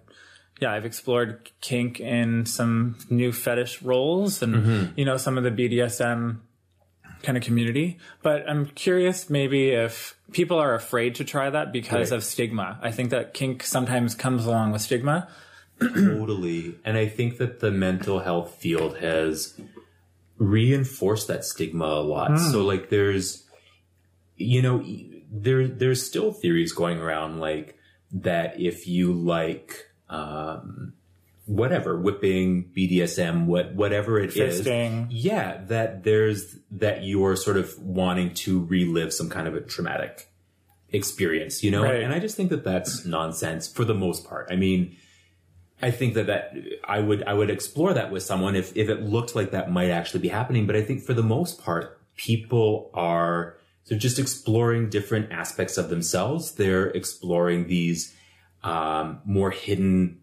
yeah, 0.60 0.72
I've 0.72 0.84
explored 0.84 1.50
kink 1.60 2.00
in 2.00 2.46
some 2.46 2.98
new 3.10 3.32
fetish 3.32 3.82
roles 3.82 4.42
and, 4.42 4.54
Mm-hmm. 4.54 4.92
you 4.98 5.04
know, 5.04 5.16
some 5.16 5.38
of 5.38 5.44
the 5.44 5.50
BDSM 5.50 6.40
kind 7.22 7.36
of 7.38 7.42
community. 7.44 7.98
But 8.22 8.48
I'm 8.48 8.66
curious 8.66 9.28
maybe 9.30 9.70
if 9.70 10.16
people 10.32 10.58
are 10.58 10.74
afraid 10.74 11.14
to 11.16 11.24
try 11.24 11.50
that 11.50 11.72
because 11.72 12.10
Right. 12.10 12.16
of 12.18 12.24
stigma. 12.24 12.78
I 12.82 12.90
think 12.92 13.10
that 13.10 13.34
kink 13.34 13.62
sometimes 13.64 14.14
comes 14.14 14.46
along 14.46 14.72
with 14.72 14.82
stigma. 14.82 15.28
Totally. 15.80 16.74
And 16.84 16.96
I 16.96 17.06
think 17.08 17.38
that 17.38 17.60
the 17.60 17.70
mental 17.70 18.20
health 18.20 18.56
field 18.60 18.98
has 18.98 19.60
reinforced 20.38 21.28
that 21.28 21.44
stigma 21.44 21.84
a 21.84 22.02
lot. 22.02 22.38
So 22.38 22.64
like 22.64 22.90
there's 22.90 23.44
you 24.36 24.62
know 24.62 24.84
there 25.32 25.66
there's 25.66 26.04
still 26.06 26.32
theories 26.32 26.72
going 26.72 26.98
around 26.98 27.40
like 27.40 27.76
that 28.12 28.60
if 28.60 28.86
you 28.86 29.12
like 29.12 29.87
um 30.10 30.92
whatever 31.46 31.98
whipping 31.98 32.70
BDSM 32.76 33.46
what 33.46 33.74
whatever 33.74 34.18
it 34.20 34.36
is, 34.36 34.60
Fisting. 34.60 35.06
yeah 35.10 35.62
that 35.68 36.04
there's 36.04 36.56
that 36.70 37.04
you're 37.04 37.36
sort 37.36 37.56
of 37.56 37.78
wanting 37.78 38.34
to 38.34 38.64
relive 38.66 39.12
some 39.14 39.30
kind 39.30 39.48
of 39.48 39.54
a 39.54 39.60
traumatic 39.60 40.28
experience 40.90 41.62
you 41.62 41.70
know 41.70 41.82
Right. 41.82 42.02
and 42.02 42.12
I 42.12 42.18
just 42.18 42.36
think 42.36 42.50
that 42.50 42.64
that's 42.64 43.04
nonsense 43.04 43.66
for 43.68 43.84
the 43.84 43.94
most 43.94 44.26
part 44.26 44.48
I 44.50 44.56
mean 44.56 44.96
I 45.80 45.90
think 45.90 46.14
that 46.14 46.26
that 46.26 46.54
I 46.84 46.98
would 47.00 47.22
I 47.24 47.34
would 47.34 47.50
explore 47.50 47.94
that 47.94 48.10
with 48.10 48.22
someone 48.24 48.56
if 48.56 48.76
if 48.76 48.88
it 48.88 49.02
looked 49.02 49.36
like 49.36 49.52
that 49.52 49.70
might 49.70 49.90
actually 49.90 50.20
be 50.20 50.28
happening. 50.28 50.66
But 50.66 50.74
I 50.74 50.82
think 50.82 51.04
for 51.04 51.14
the 51.14 51.22
most 51.22 51.62
part, 51.62 52.00
people 52.16 52.90
are 52.94 53.56
they're 53.86 53.96
just 53.96 54.18
exploring 54.18 54.90
different 54.90 55.30
aspects 55.30 55.78
of 55.78 55.88
themselves. 55.88 56.56
They're 56.56 56.86
exploring 56.88 57.68
these 57.68 58.12
um, 58.62 59.20
more 59.24 59.50
hidden 59.50 60.20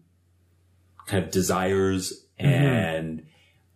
kind 1.06 1.24
of 1.24 1.30
desires 1.30 2.24
and 2.38 3.24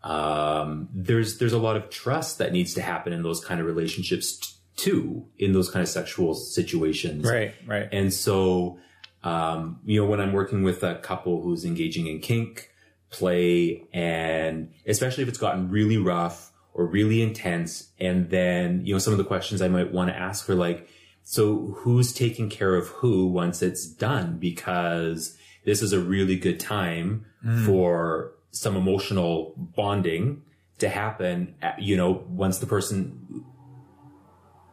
um, 0.03 0.89
there's 0.95 1.39
there's 1.39 1.53
a 1.53 1.59
lot 1.59 1.77
of 1.77 1.91
trust 1.91 2.39
that 2.39 2.53
needs 2.53 2.75
to 2.75 2.83
happen 2.83 3.13
in 3.13 3.23
those 3.23 3.45
kind 3.45 3.61
of 3.61 3.67
relationships 3.67 4.37
t- 4.39 4.55
too 4.77 5.27
in 5.39 5.53
those 5.53 5.71
kind 5.71 5.83
of 5.83 5.89
sexual 5.89 6.35
situations 6.35 7.27
Right, 7.27 7.55
right. 7.67 7.89
and 7.93 8.13
so, 8.13 8.79
um, 9.23 9.81
you 9.85 10.01
know, 10.01 10.09
when 10.09 10.21
I'm 10.21 10.33
working 10.33 10.63
with 10.63 10.83
a 10.83 10.95
couple 10.97 11.43
who's 11.43 11.65
engaging 11.65 12.07
in 12.07 12.21
kink 12.21 12.71
play, 13.11 13.87
and 13.93 14.73
especially 14.87 15.23
if 15.23 15.29
it's 15.29 15.39
gotten 15.39 15.69
really 15.71 15.99
rough 15.99 16.51
or 16.73 16.87
really 16.87 17.21
intense, 17.21 17.91
and 17.99 18.31
then, 18.31 18.87
you 18.87 18.95
know, 18.95 18.99
some 18.99 19.13
of 19.13 19.19
the 19.19 19.25
questions 19.25 19.61
I 19.61 19.69
might 19.69 19.93
want 19.93 20.09
to 20.11 20.17
ask 20.17 20.49
are 20.49 20.55
like, 20.55 20.89
so 21.23 21.75
who's 21.79 22.13
taking 22.13 22.49
care 22.51 22.75
of 22.75 22.89
who 22.89 23.27
once 23.27 23.63
it's 23.63 23.87
done? 23.87 24.39
Because 24.39 25.37
this 25.65 25.83
is 25.83 25.93
a 25.93 26.01
really 26.01 26.37
good 26.37 26.59
time 26.61 27.27
for 27.67 28.33
some 28.51 28.77
emotional 28.77 29.55
bonding 29.57 30.43
to 30.79 30.89
happen, 30.89 31.55
at- 31.63 31.81
you 31.81 31.97
know, 31.97 32.25
once 32.29 32.59
the 32.59 32.67
person 32.67 33.45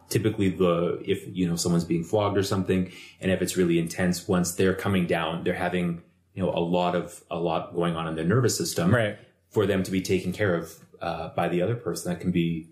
typically 0.09 0.49
the 0.49 1.01
if 1.05 1.23
you 1.35 1.47
know 1.47 1.55
someone's 1.57 1.83
being 1.83 2.03
flogged 2.03 2.37
or 2.37 2.43
something 2.43 2.89
and 3.19 3.29
if 3.29 3.41
it's 3.41 3.57
really 3.57 3.77
intense 3.77 4.25
once 4.25 4.53
they're 4.55 4.73
coming 4.73 5.05
down 5.05 5.43
they're 5.43 5.53
having 5.53 6.01
you 6.33 6.41
know 6.41 6.49
a 6.49 6.59
lot 6.61 6.95
of 6.95 7.21
a 7.29 7.37
lot 7.37 7.75
going 7.75 7.95
on 7.97 8.07
in 8.07 8.15
their 8.15 8.23
nervous 8.23 8.57
system 8.57 8.93
Right. 8.95 9.17
for 9.49 9.65
them 9.65 9.83
to 9.83 9.91
be 9.91 10.01
taken 10.01 10.31
care 10.31 10.55
of 10.55 10.73
uh, 11.01 11.29
by 11.35 11.49
the 11.49 11.61
other 11.61 11.75
person 11.75 12.09
that 12.13 12.21
can 12.21 12.31
be 12.31 12.69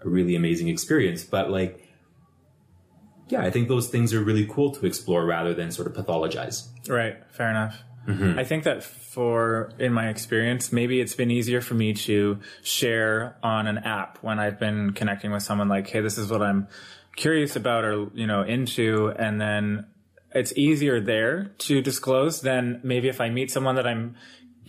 a 0.00 0.08
really 0.08 0.36
amazing 0.36 0.68
experience 0.68 1.24
but 1.24 1.50
like 1.50 1.82
yeah 3.28 3.42
i 3.42 3.50
think 3.50 3.68
those 3.68 3.88
things 3.88 4.12
are 4.14 4.22
really 4.22 4.46
cool 4.46 4.70
to 4.70 4.86
explore 4.86 5.24
rather 5.24 5.54
than 5.54 5.70
sort 5.70 5.86
of 5.86 5.94
pathologize 5.94 6.68
Right. 6.88 7.16
Fair 7.30 7.50
enough. 7.50 7.82
Mm-hmm. 8.06 8.38
I 8.38 8.44
think 8.44 8.64
that 8.64 8.84
for, 8.84 9.72
in 9.78 9.92
my 9.92 10.08
experience, 10.08 10.72
maybe 10.72 11.00
it's 11.00 11.14
been 11.14 11.30
easier 11.30 11.60
for 11.60 11.74
me 11.74 11.92
to 11.94 12.38
share 12.62 13.36
on 13.42 13.66
an 13.66 13.78
app 13.78 14.18
when 14.22 14.38
I've 14.38 14.60
been 14.60 14.92
connecting 14.92 15.32
with 15.32 15.42
someone 15.42 15.68
like, 15.68 15.88
Hey, 15.88 16.00
this 16.00 16.18
is 16.18 16.30
what 16.30 16.42
I'm 16.42 16.68
curious 17.16 17.56
about 17.56 17.84
or, 17.84 18.08
you 18.14 18.26
know, 18.26 18.42
into. 18.42 19.08
And 19.08 19.40
then 19.40 19.86
it's 20.32 20.56
easier 20.56 21.00
there 21.00 21.52
to 21.58 21.82
disclose 21.82 22.42
than 22.42 22.80
maybe 22.84 23.08
if 23.08 23.20
I 23.20 23.28
meet 23.30 23.50
someone 23.50 23.74
that 23.74 23.86
I'm 23.86 24.14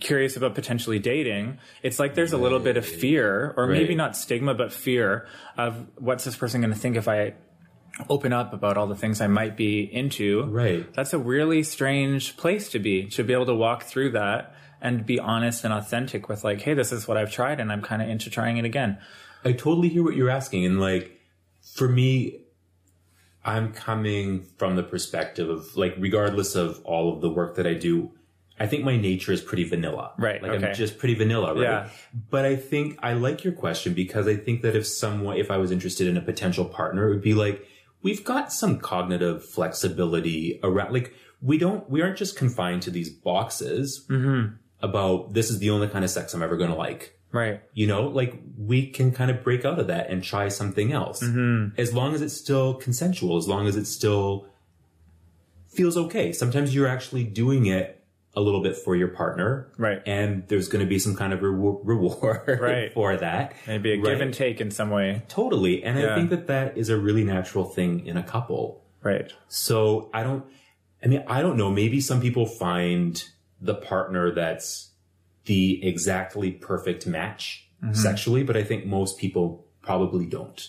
curious 0.00 0.36
about 0.36 0.54
potentially 0.54 0.98
dating. 0.98 1.58
It's 1.82 1.98
like 1.98 2.14
there's 2.14 2.32
a 2.32 2.38
little 2.38 2.60
bit 2.60 2.76
of 2.76 2.86
fear 2.86 3.52
or 3.56 3.66
maybe 3.66 3.94
not 3.94 4.16
stigma, 4.16 4.54
but 4.54 4.72
fear 4.72 5.26
of 5.56 5.86
what's 5.96 6.24
this 6.24 6.36
person 6.36 6.60
going 6.60 6.72
to 6.72 6.78
think 6.78 6.96
if 6.96 7.08
I 7.08 7.34
open 8.08 8.32
up 8.32 8.52
about 8.52 8.76
all 8.76 8.86
the 8.86 8.96
things 8.96 9.20
I 9.20 9.26
might 9.26 9.56
be 9.56 9.80
into. 9.82 10.44
Right. 10.44 10.92
That's 10.94 11.12
a 11.12 11.18
really 11.18 11.62
strange 11.62 12.36
place 12.36 12.68
to 12.70 12.78
be, 12.78 13.06
to 13.10 13.24
be 13.24 13.32
able 13.32 13.46
to 13.46 13.54
walk 13.54 13.84
through 13.84 14.12
that 14.12 14.54
and 14.80 15.04
be 15.04 15.18
honest 15.18 15.64
and 15.64 15.72
authentic 15.74 16.28
with 16.28 16.44
like, 16.44 16.60
hey, 16.60 16.74
this 16.74 16.92
is 16.92 17.08
what 17.08 17.16
I've 17.16 17.32
tried 17.32 17.60
and 17.60 17.72
I'm 17.72 17.82
kind 17.82 18.00
of 18.02 18.08
into 18.08 18.30
trying 18.30 18.58
it 18.58 18.64
again. 18.64 18.98
I 19.44 19.52
totally 19.52 19.88
hear 19.88 20.02
what 20.02 20.14
you're 20.14 20.30
asking. 20.30 20.64
And 20.64 20.80
like, 20.80 21.20
for 21.74 21.88
me, 21.88 22.40
I'm 23.44 23.72
coming 23.72 24.46
from 24.56 24.76
the 24.76 24.82
perspective 24.82 25.48
of 25.48 25.76
like, 25.76 25.94
regardless 25.98 26.54
of 26.54 26.80
all 26.84 27.14
of 27.14 27.20
the 27.20 27.30
work 27.30 27.56
that 27.56 27.66
I 27.66 27.74
do, 27.74 28.12
I 28.60 28.66
think 28.66 28.84
my 28.84 28.96
nature 28.96 29.32
is 29.32 29.40
pretty 29.40 29.64
vanilla. 29.64 30.12
Right, 30.18 30.42
Like 30.42 30.52
okay. 30.52 30.68
I'm 30.68 30.74
just 30.74 30.98
pretty 30.98 31.14
vanilla, 31.14 31.54
right? 31.54 31.62
Yeah. 31.62 31.88
But 32.30 32.44
I 32.44 32.56
think 32.56 32.98
I 33.02 33.12
like 33.12 33.44
your 33.44 33.52
question 33.52 33.94
because 33.94 34.26
I 34.26 34.36
think 34.36 34.62
that 34.62 34.74
if 34.74 34.86
someone, 34.86 35.36
if 35.36 35.50
I 35.50 35.58
was 35.58 35.70
interested 35.70 36.08
in 36.08 36.16
a 36.16 36.20
potential 36.20 36.64
partner, 36.64 37.06
it 37.06 37.10
would 37.10 37.22
be 37.22 37.34
like, 37.34 37.64
we've 38.02 38.24
got 38.24 38.52
some 38.52 38.78
cognitive 38.78 39.44
flexibility 39.44 40.60
around, 40.62 40.92
like, 40.92 41.14
we 41.40 41.56
don't, 41.58 41.88
we 41.88 42.02
aren't 42.02 42.16
just 42.18 42.36
confined 42.36 42.82
to 42.82 42.90
these 42.90 43.10
boxes 43.10 44.04
Mm-hmm. 44.08 44.54
about 44.82 45.34
this 45.34 45.50
is 45.50 45.58
the 45.60 45.70
only 45.70 45.88
kind 45.88 46.04
of 46.04 46.10
sex 46.10 46.34
I'm 46.34 46.42
ever 46.42 46.56
going 46.56 46.70
to 46.70 46.76
like 46.76 47.14
Right. 47.30 47.60
you 47.74 47.86
know 47.86 48.06
like 48.08 48.40
we 48.56 48.86
can 48.90 49.12
kind 49.12 49.30
of 49.30 49.44
break 49.44 49.64
out 49.64 49.78
of 49.78 49.86
that 49.88 50.08
and 50.10 50.22
try 50.24 50.48
something 50.48 50.92
else 50.92 51.22
Mm-hmm. 51.22 51.78
as 51.80 51.92
long 51.92 52.14
as 52.14 52.22
it's 52.22 52.34
still 52.34 52.74
consensual 52.74 53.36
as 53.36 53.46
long 53.46 53.66
as 53.66 53.76
it 53.76 53.84
still 53.86 54.46
feels 55.68 55.96
okay 55.96 56.32
sometimes 56.32 56.74
you're 56.74 56.86
actually 56.88 57.24
doing 57.24 57.66
it 57.66 57.97
a 58.38 58.40
little 58.40 58.62
bit 58.62 58.76
for 58.76 58.94
your 58.94 59.08
partner 59.08 59.68
Right. 59.76 60.00
and 60.06 60.46
there's 60.48 60.68
going 60.68 60.84
to 60.84 60.88
be 60.88 60.98
some 60.98 61.16
kind 61.16 61.32
of 61.32 61.40
rewar- 61.40 61.80
reward 61.82 62.42
Right. 62.60 62.92
for 62.92 63.16
that 63.16 63.54
Maybe 63.66 63.92
a 63.92 63.96
give 63.96 64.20
and 64.20 64.32
take 64.32 64.60
in 64.60 64.70
some 64.70 64.90
way. 64.90 65.22
totally 65.28 65.82
and 65.82 65.98
Yeah. 65.98 66.12
i 66.12 66.14
think 66.16 66.30
that 66.30 66.46
that 66.46 66.78
is 66.78 66.88
a 66.88 66.96
really 66.96 67.24
natural 67.24 67.64
thing 67.64 68.06
in 68.06 68.16
a 68.16 68.22
couple 68.22 68.84
Right. 69.02 69.32
so 69.48 70.10
I 70.14 70.22
don't, 70.22 70.44
I 71.04 71.06
mean, 71.06 71.22
I 71.28 71.40
don't 71.42 71.56
know. 71.56 71.70
Maybe 71.70 72.00
some 72.00 72.20
people 72.20 72.46
find 72.46 73.22
the 73.60 73.74
partner 73.74 74.34
that's 74.34 74.90
the 75.46 75.84
exactly 75.86 76.50
perfect 76.52 77.06
match 77.06 77.64
Mm-hmm. 77.82 77.94
sexually, 77.94 78.42
but 78.42 78.56
I 78.56 78.64
think 78.64 78.86
most 78.86 79.18
people 79.18 79.64
probably 79.82 80.26
don't. 80.26 80.60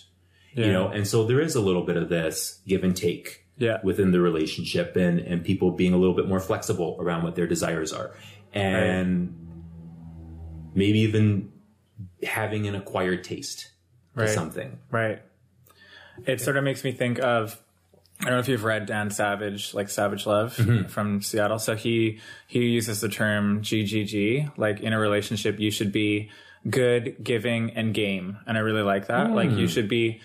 You 0.54 0.70
know, 0.72 0.86
and 0.88 1.04
so 1.06 1.26
there 1.26 1.40
is 1.40 1.56
a 1.56 1.60
little 1.60 1.84
bit 1.84 1.96
of 1.96 2.08
this 2.08 2.60
give 2.68 2.84
and 2.84 2.96
take 2.96 3.46
Yeah. 3.60 3.78
within 3.84 4.10
the 4.10 4.20
relationship 4.20 4.96
and, 4.96 5.20
and 5.20 5.44
people 5.44 5.70
being 5.70 5.92
a 5.92 5.96
little 5.96 6.16
bit 6.16 6.26
more 6.26 6.40
flexible 6.40 6.96
around 6.98 7.22
what 7.22 7.36
their 7.36 7.46
desires 7.46 7.92
are. 7.92 8.10
And 8.52 9.36
maybe 10.74 11.00
even 11.00 11.52
having 12.22 12.66
an 12.66 12.74
acquired 12.74 13.22
taste 13.22 13.70
to 14.16 14.22
Right. 14.22 14.30
something. 14.30 14.78
Right. 14.90 15.22
It 16.26 16.40
sort 16.40 16.56
of 16.56 16.64
makes 16.64 16.84
me 16.84 16.92
think 16.92 17.20
of 17.20 17.60
I 18.20 18.24
don't 18.24 18.34
know 18.34 18.40
if 18.40 18.48
you've 18.48 18.64
read 18.64 18.84
Dan 18.84 19.10
Savage, 19.10 19.72
like 19.72 19.88
Savage 19.88 20.26
Love 20.26 20.54
mm-hmm. 20.56 20.88
from 20.88 21.22
Seattle. 21.22 21.58
So 21.58 21.74
he 21.74 22.18
he 22.46 22.66
uses 22.66 23.00
the 23.00 23.08
term 23.08 23.62
GGG, 23.62 24.58
like 24.58 24.80
in 24.80 24.92
a 24.92 24.98
relationship 24.98 25.58
you 25.58 25.70
should 25.70 25.90
be 25.90 26.30
good, 26.68 27.16
giving, 27.22 27.70
and 27.70 27.94
game, 27.94 28.36
and 28.46 28.58
I 28.58 28.60
really 28.60 28.82
like 28.82 29.06
that. 29.06 29.30
Like 29.30 29.50
you 29.50 29.66
mm. 29.66 29.70
should 29.70 29.88
be. 29.88 30.20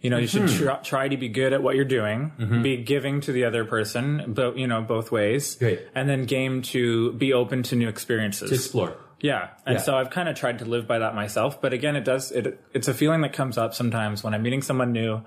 You 0.00 0.08
know, 0.08 0.16
you 0.18 0.26
should 0.26 0.42
mm-hmm. 0.42 0.64
tr- 0.64 0.82
try 0.82 1.08
to 1.08 1.16
be 1.16 1.28
good 1.28 1.52
at 1.52 1.62
what 1.62 1.76
you're 1.76 1.84
doing, 1.84 2.32
mm-hmm. 2.38 2.62
be 2.62 2.78
giving 2.78 3.20
to 3.22 3.32
the 3.32 3.44
other 3.44 3.64
person, 3.66 4.32
but 4.32 4.56
you 4.56 4.66
know, 4.66 4.80
both 4.80 5.12
ways, 5.12 5.56
Great. 5.56 5.80
and 5.94 6.08
then 6.08 6.24
game 6.24 6.62
to 6.62 7.12
be 7.12 7.34
open 7.34 7.62
to 7.64 7.76
new 7.76 7.88
experiences. 7.88 8.48
To 8.48 8.54
explore. 8.54 8.96
Yeah. 9.20 9.50
And 9.66 9.74
Yeah. 9.74 9.82
so 9.82 9.96
I've 9.96 10.10
kind 10.10 10.28
of 10.28 10.36
tried 10.36 10.60
to 10.60 10.64
live 10.64 10.86
by 10.86 11.00
that 11.00 11.14
myself. 11.14 11.60
But 11.60 11.74
again, 11.74 11.96
it 11.96 12.04
does, 12.04 12.32
it, 12.32 12.58
it's 12.72 12.88
a 12.88 12.94
feeling 12.94 13.20
that 13.20 13.34
comes 13.34 13.58
up 13.58 13.74
sometimes 13.74 14.24
when 14.24 14.32
I'm 14.32 14.42
meeting 14.42 14.62
someone 14.62 14.92
new. 14.92 15.20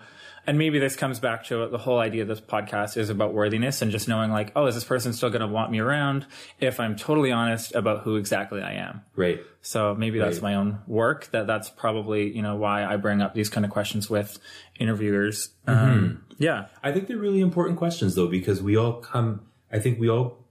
And 0.45 0.58
maybe 0.58 0.77
this 0.77 0.97
comes 0.97 1.19
back 1.21 1.45
to 1.45 1.69
the 1.69 1.77
whole 1.77 1.99
idea 1.99 2.23
of 2.23 2.27
this 2.27 2.41
podcast 2.41 2.97
is 2.97 3.10
about 3.10 3.34
worthiness 3.34 3.82
and 3.82 3.91
just 3.91 4.10
knowing 4.10 4.29
like, 4.29 4.51
oh, 4.58 4.65
is 4.65 4.75
this 4.75 4.84
person 4.84 5.13
still 5.13 5.29
going 5.29 5.41
to 5.41 5.47
want 5.47 5.71
me 5.71 5.79
around 5.79 6.25
if 6.60 6.82
I'm 6.82 6.97
totally 6.97 7.32
honest 7.32 7.73
about 7.73 8.03
who 8.03 8.17
exactly 8.17 8.62
I 8.62 8.73
am? 8.73 9.01
Right. 9.15 9.39
So 9.62 9.95
maybe 9.95 10.19
that's 10.19 10.38
Right. 10.39 10.51
my 10.51 10.56
own 10.56 10.79
work 10.86 11.29
that 11.32 11.47
that's 11.47 11.69
probably, 11.69 12.36
you 12.36 12.41
know, 12.41 12.58
why 12.58 12.84
I 12.84 12.97
bring 12.97 13.21
up 13.21 13.34
these 13.34 13.49
kind 13.49 13.65
of 13.65 13.71
questions 13.71 14.10
with 14.10 14.38
interviewers. 14.77 15.49
Mm-hmm. 15.65 15.89
Um, 15.91 16.25
yeah. 16.38 16.65
I 16.84 16.91
think 16.91 17.08
they're 17.08 17.17
really 17.17 17.39
important 17.39 17.77
questions 17.77 18.15
though, 18.15 18.27
because 18.27 18.62
we 18.62 18.75
all 18.75 18.93
come, 18.95 19.47
I 19.71 19.79
think 19.79 19.97
we 19.97 20.10
all 20.10 20.45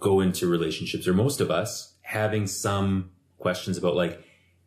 go 0.00 0.18
into 0.18 0.48
relationships, 0.48 1.06
or 1.06 1.14
most 1.14 1.40
of 1.40 1.52
us, 1.52 1.94
having 2.00 2.48
some 2.48 3.10
questions 3.38 3.78
about 3.78 3.94
like, 3.94 4.20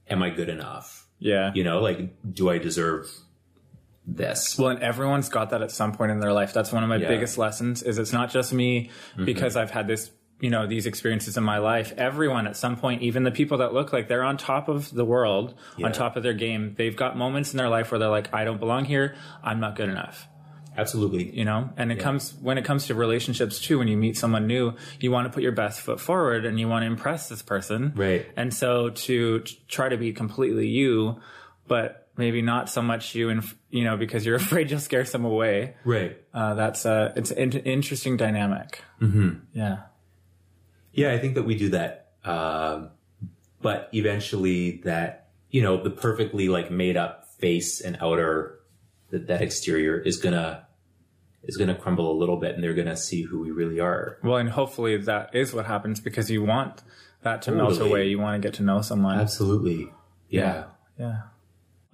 am 0.09 0.23
I 0.23 0.29
good 0.29 0.47
enough? 0.47 1.05
Yeah. 1.19 1.51
You 1.53 1.65
know, 1.65 1.81
like, 1.81 2.15
do 2.33 2.49
I 2.49 2.57
deserve 2.59 3.09
this? 4.07 4.57
Well, 4.57 4.69
and 4.69 4.81
everyone's 4.83 5.29
got 5.29 5.49
that 5.49 5.61
at 5.61 5.71
some 5.71 5.91
point 5.93 6.11
in 6.11 6.19
their 6.19 6.33
life. 6.33 6.53
That's 6.53 6.71
one 6.71 6.83
of 6.83 6.89
my 6.89 6.97
Yeah. 6.97 7.07
biggest 7.07 7.37
lessons 7.37 7.81
is 7.83 7.97
it's 7.97 8.13
not 8.13 8.29
just 8.31 8.53
me 8.53 8.89
mm-hmm. 9.13 9.25
because 9.25 9.55
I've 9.55 9.71
had 9.71 9.87
this 9.87 10.11
you 10.41 10.49
know 10.49 10.67
these 10.67 10.85
experiences 10.85 11.37
in 11.37 11.45
my 11.45 11.59
life 11.59 11.93
everyone 11.97 12.45
at 12.45 12.57
some 12.57 12.75
point 12.75 13.01
even 13.01 13.23
the 13.23 13.31
people 13.31 13.59
that 13.59 13.73
look 13.73 13.93
like 13.93 14.09
they're 14.09 14.21
on 14.21 14.35
top 14.35 14.67
of 14.67 14.93
the 14.93 15.05
world 15.05 15.53
Yeah. 15.77 15.85
on 15.85 15.93
top 15.93 16.17
of 16.17 16.23
their 16.23 16.33
game 16.33 16.75
they've 16.77 16.95
got 16.95 17.15
moments 17.15 17.53
in 17.53 17.57
their 17.57 17.69
life 17.69 17.89
where 17.89 17.99
they're 17.99 18.09
like 18.09 18.33
i 18.33 18.43
don't 18.43 18.59
belong 18.59 18.83
here 18.83 19.15
i'm 19.41 19.61
not 19.61 19.77
good 19.77 19.87
enough 19.87 20.27
Absolutely. 20.77 21.33
you 21.33 21.45
know 21.45 21.69
and 21.77 21.89
it 21.89 21.99
comes 21.99 22.33
when 22.41 22.57
it 22.57 22.65
comes 22.65 22.87
to 22.87 22.95
relationships 22.95 23.61
too 23.61 23.77
when 23.79 23.87
you 23.87 23.95
meet 23.95 24.17
someone 24.17 24.45
new 24.45 24.73
you 24.99 25.09
want 25.09 25.25
to 25.25 25.33
put 25.33 25.41
your 25.41 25.53
best 25.53 25.79
foot 25.79 26.01
forward 26.01 26.45
and 26.45 26.59
you 26.59 26.67
want 26.67 26.83
to 26.83 26.87
impress 26.87 27.29
this 27.29 27.41
person 27.41 27.93
Right. 27.95 28.25
and 28.35 28.53
so 28.53 28.89
to 28.89 29.39
try 29.69 29.87
to 29.87 29.95
be 29.95 30.11
completely 30.11 30.67
you 30.67 31.21
but 31.65 32.04
maybe 32.17 32.41
not 32.41 32.69
so 32.69 32.81
much 32.81 33.13
you 33.15 33.29
and 33.29 33.43
you 33.69 33.83
know 33.83 33.97
because 33.97 34.25
you're 34.25 34.35
afraid 34.45 34.69
you'll 34.71 34.79
scare 34.79 35.05
some 35.05 35.25
away 35.25 35.75
Right. 35.83 36.17
uh, 36.33 36.53
that's 36.55 36.85
a 36.85 37.13
it's 37.15 37.31
an 37.31 37.51
interesting 37.51 38.17
dynamic 38.17 38.81
mm-hmm. 39.01 39.39
yeah 39.53 39.77
Yeah, 40.93 41.11
I 41.11 41.17
think 41.19 41.35
that 41.35 41.43
we 41.43 41.55
do 41.55 41.69
that. 41.69 42.11
Um, 42.23 42.91
but 43.61 43.89
eventually 43.93 44.81
that, 44.85 45.27
you 45.49 45.61
know, 45.61 45.81
the 45.83 45.89
perfectly 45.89 46.47
like 46.47 46.71
made 46.71 46.95
up 46.95 47.27
face 47.37 47.81
and 47.81 47.97
outer, 48.01 48.59
that, 49.09 49.27
that 49.27 49.41
exterior 49.41 49.99
is 49.99 50.17
gonna, 50.17 50.65
is 51.43 51.57
gonna 51.57 51.75
crumble 51.75 52.09
a 52.11 52.17
little 52.17 52.37
bit 52.37 52.55
and 52.55 52.63
they're 52.63 52.73
gonna 52.73 52.95
see 52.95 53.23
who 53.23 53.41
we 53.41 53.51
really 53.51 53.79
are. 53.81 54.19
Well, 54.23 54.37
and 54.37 54.49
hopefully 54.49 54.95
that 54.97 55.35
is 55.35 55.53
what 55.53 55.65
happens 55.65 55.99
because 55.99 56.31
you 56.31 56.43
want 56.43 56.81
that 57.23 57.41
to 57.43 57.51
melt 57.51 57.79
away. 57.79 58.07
You 58.07 58.19
want 58.19 58.41
to 58.41 58.47
get 58.47 58.55
to 58.55 58.63
know 58.63 58.81
someone. 58.81 59.19
Absolutely. 59.19 59.91
Yeah. 60.29 60.65
Yeah. 60.97 61.07
All 61.07 61.23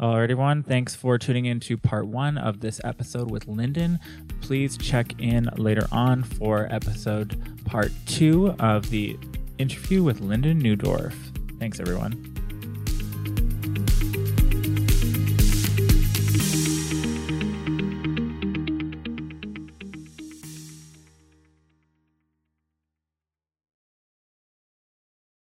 right, 0.02 0.24
everyone. 0.24 0.64
Thanks 0.64 0.96
for 0.96 1.20
tuning 1.20 1.46
in 1.46 1.60
to 1.62 1.78
part 1.78 2.08
one 2.08 2.38
of 2.40 2.60
this 2.60 2.82
episode 2.84 3.30
with 3.30 3.48
Lyndon. 3.48 4.00
Please 4.42 4.76
check 4.78 5.14
in 5.20 5.48
later 5.58 5.88
on 5.92 6.24
for 6.24 6.68
episode 6.72 7.40
part 7.66 7.92
two 8.08 8.50
of 8.60 8.90
the 8.90 9.16
interview 9.60 10.02
with 10.02 10.20
Lyndon 10.20 10.60
Neudorf. 10.60 11.14
Thanks, 11.60 11.80
everyone. 11.80 12.41